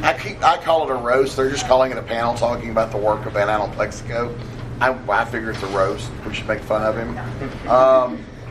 [0.01, 1.36] I keep I call it a roast.
[1.36, 4.34] They're just calling it a panel talking about the work of Van Allen Plexico.
[4.80, 6.10] I, I figure it's a roast.
[6.26, 7.18] We should make fun of him.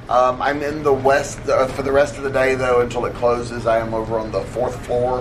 [0.09, 3.15] Um, I'm in the west uh, for the rest of the day though until it
[3.15, 3.67] closes.
[3.67, 5.19] I am over on the fourth floor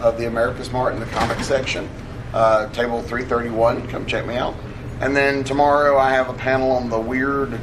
[0.00, 1.88] of the AmericasMart in the comic section,
[2.32, 3.88] uh, table 331.
[3.88, 4.54] Come check me out.
[5.00, 7.60] And then tomorrow I have a panel on the weird,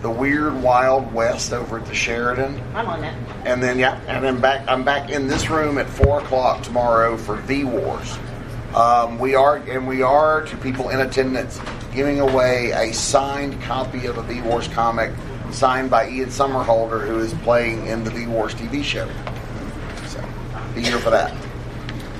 [0.00, 2.62] the weird Wild West over at the Sheraton.
[2.72, 3.16] I'm on that.
[3.44, 4.64] And then yeah, and then back.
[4.68, 8.16] I'm back in this room at four o'clock tomorrow for V Wars.
[8.76, 11.60] Um, we are and we are to people in attendance
[11.92, 15.10] giving away a signed copy of a V Wars comic
[15.52, 19.08] signed by Ian Somerhalder, who is playing in the V Wars TV show.
[20.06, 20.24] So
[20.74, 21.34] be here for that.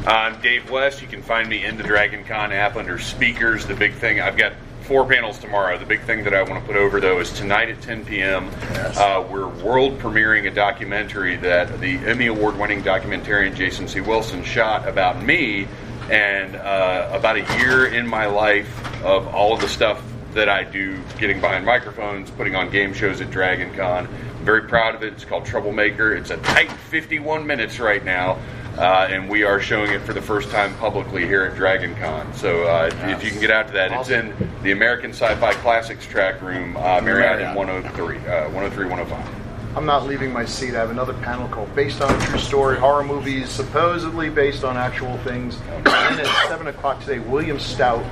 [0.07, 1.01] I'm Dave West.
[1.01, 3.66] You can find me in the Dragon Con app under speakers.
[3.66, 4.53] The big thing, I've got
[4.83, 5.78] four panels tomorrow.
[5.78, 8.51] The big thing that I want to put over, though, is tonight at 10 p.m.
[8.72, 14.01] Uh, we're world premiering a documentary that the Emmy Award winning documentarian Jason C.
[14.01, 15.68] Wilson shot about me
[16.11, 20.03] and uh, about a year in my life of all of the stuff
[20.35, 24.07] that I do getting behind microphones, putting on game shows at Dragon Con.
[24.07, 25.12] I'm very proud of it.
[25.12, 26.14] It's called Troublemaker.
[26.14, 28.39] It's a tight 51 minutes right now.
[28.76, 32.33] Uh, and we are showing it for the first time publicly here at Dragon Con.
[32.33, 36.07] So uh, if you can get out to that, it's in the American Sci-Fi Classics
[36.07, 39.43] track room, uh, Marriott in 103, uh, 103, 105.
[39.76, 40.74] I'm not leaving my seat.
[40.74, 44.76] I have another panel called Based on a True Story Horror Movies, supposedly based on
[44.76, 45.59] actual things.
[45.70, 48.05] And at 7 o'clock today, William Stout,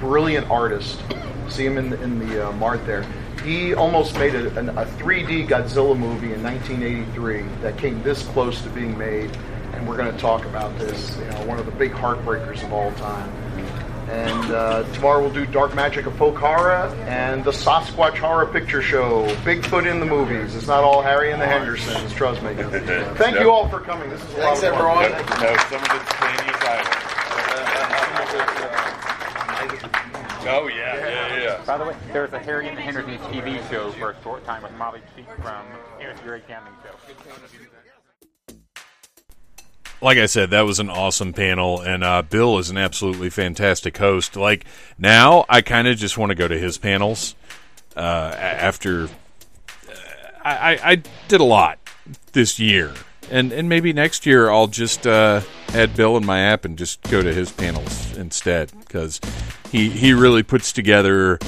[0.00, 1.02] brilliant artist.
[1.52, 3.04] See him in the, in the uh, Mart there.
[3.44, 8.70] He almost made a, a 3D Godzilla movie in 1983 that came this close to
[8.70, 9.30] being made.
[9.74, 12.72] And we're going to talk about this, you know, one of the big heartbreakers of
[12.72, 13.30] all time.
[14.08, 18.80] And uh, tomorrow we'll do Dark Magic of Folk Horror and the Sasquatch Horror Picture
[18.82, 19.26] Show.
[19.44, 20.54] Bigfoot in the movies.
[20.54, 22.54] It's not all Harry and the Hendersons, trust me.
[23.16, 24.08] Thank you all for coming.
[24.08, 25.04] This is a Thanks, lot of fun.
[25.04, 25.40] everyone.
[25.42, 26.12] No, some of it's
[30.44, 31.64] Oh yeah, yeah, yeah.
[31.64, 34.62] By the way, there's a Harry and the Hendersons TV show for a short time
[34.62, 35.64] with Molly Cheek from
[36.00, 38.56] It's Garry Shandling's Show.
[40.00, 43.96] like I said, that was an awesome panel, and uh, Bill is an absolutely fantastic
[43.96, 44.34] host.
[44.36, 44.64] Like
[44.98, 47.36] now, I kind of just want to go to his panels.
[47.96, 49.08] Uh, after uh,
[50.42, 51.78] I, I, I did a lot
[52.32, 52.94] this year,
[53.30, 55.40] and and maybe next year I'll just uh,
[55.74, 59.20] add Bill in my app and just go to his panels instead because
[59.70, 61.38] he he really puts together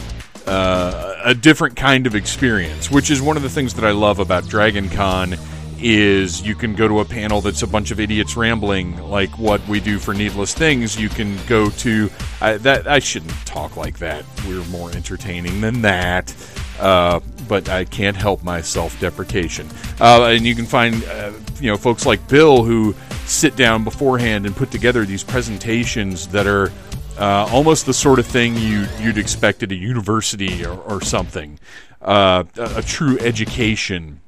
[0.46, 4.18] uh, a different kind of experience, which is one of the things that I love
[4.18, 5.36] about Dragon Con
[5.78, 9.66] is you can go to a panel that's a bunch of idiots rambling like what
[9.68, 10.98] we do for needless things.
[10.98, 12.10] You can go to
[12.40, 14.24] I, that I shouldn't talk like that.
[14.46, 16.34] We're more entertaining than that.
[16.78, 19.68] Uh, but I can't help my self-deprecation
[20.00, 21.30] uh, and you can find uh,
[21.60, 22.94] you know folks like Bill who
[23.26, 26.72] sit down beforehand and put together these presentations that are
[27.18, 31.58] uh, almost the sort of thing you you'd expect at a university or, or something
[32.02, 34.20] uh, a, a true education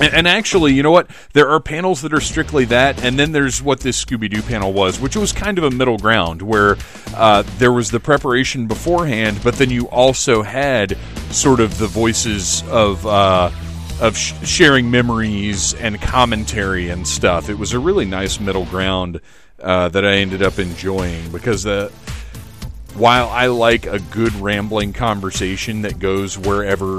[0.00, 1.10] And, actually, you know what?
[1.32, 4.72] There are panels that are strictly that, and then there's what this Scooby Doo panel
[4.72, 6.76] was, which was kind of a middle ground where
[7.16, 10.96] uh, there was the preparation beforehand, but then you also had
[11.30, 13.04] sort of the voices of.
[14.00, 17.48] Of sh- sharing memories and commentary and stuff.
[17.48, 19.20] It was a really nice middle ground
[19.60, 21.90] uh, that I ended up enjoying because uh,
[22.94, 26.98] while I like a good rambling conversation that goes wherever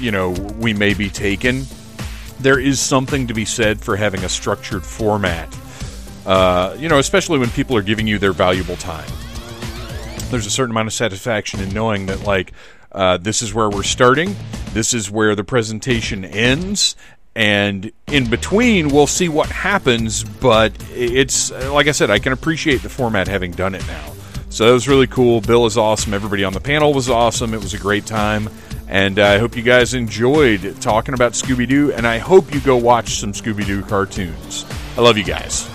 [0.00, 1.64] you know we may be taken,
[2.40, 5.56] there is something to be said for having a structured format.
[6.24, 9.08] Uh, you know, especially when people are giving you their valuable time.
[10.30, 12.52] There's a certain amount of satisfaction in knowing that, like,
[12.96, 14.34] uh, this is where we're starting,
[14.72, 16.96] this is where the presentation ends,
[17.36, 20.24] and in between, we'll see what happens.
[20.24, 24.14] But it's like I said, I can appreciate the format having done it now.
[24.48, 25.42] So that was really cool.
[25.42, 26.14] Bill is awesome.
[26.14, 27.52] Everybody on the panel was awesome.
[27.52, 28.48] It was a great time.
[28.88, 31.92] And I hope you guys enjoyed talking about Scooby Doo.
[31.92, 34.64] And I hope you go watch some Scooby Doo cartoons.
[34.96, 35.68] I love you guys.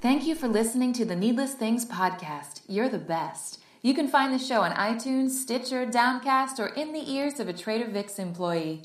[0.00, 2.62] Thank you for listening to the Needless Things podcast.
[2.66, 3.60] You're the best.
[3.86, 7.52] You can find the show on iTunes, Stitcher, Downcast, or in the ears of a
[7.52, 8.82] Trader Vic's employee.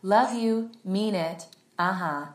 [0.00, 1.46] Love you, mean it.
[1.76, 2.26] Uh huh.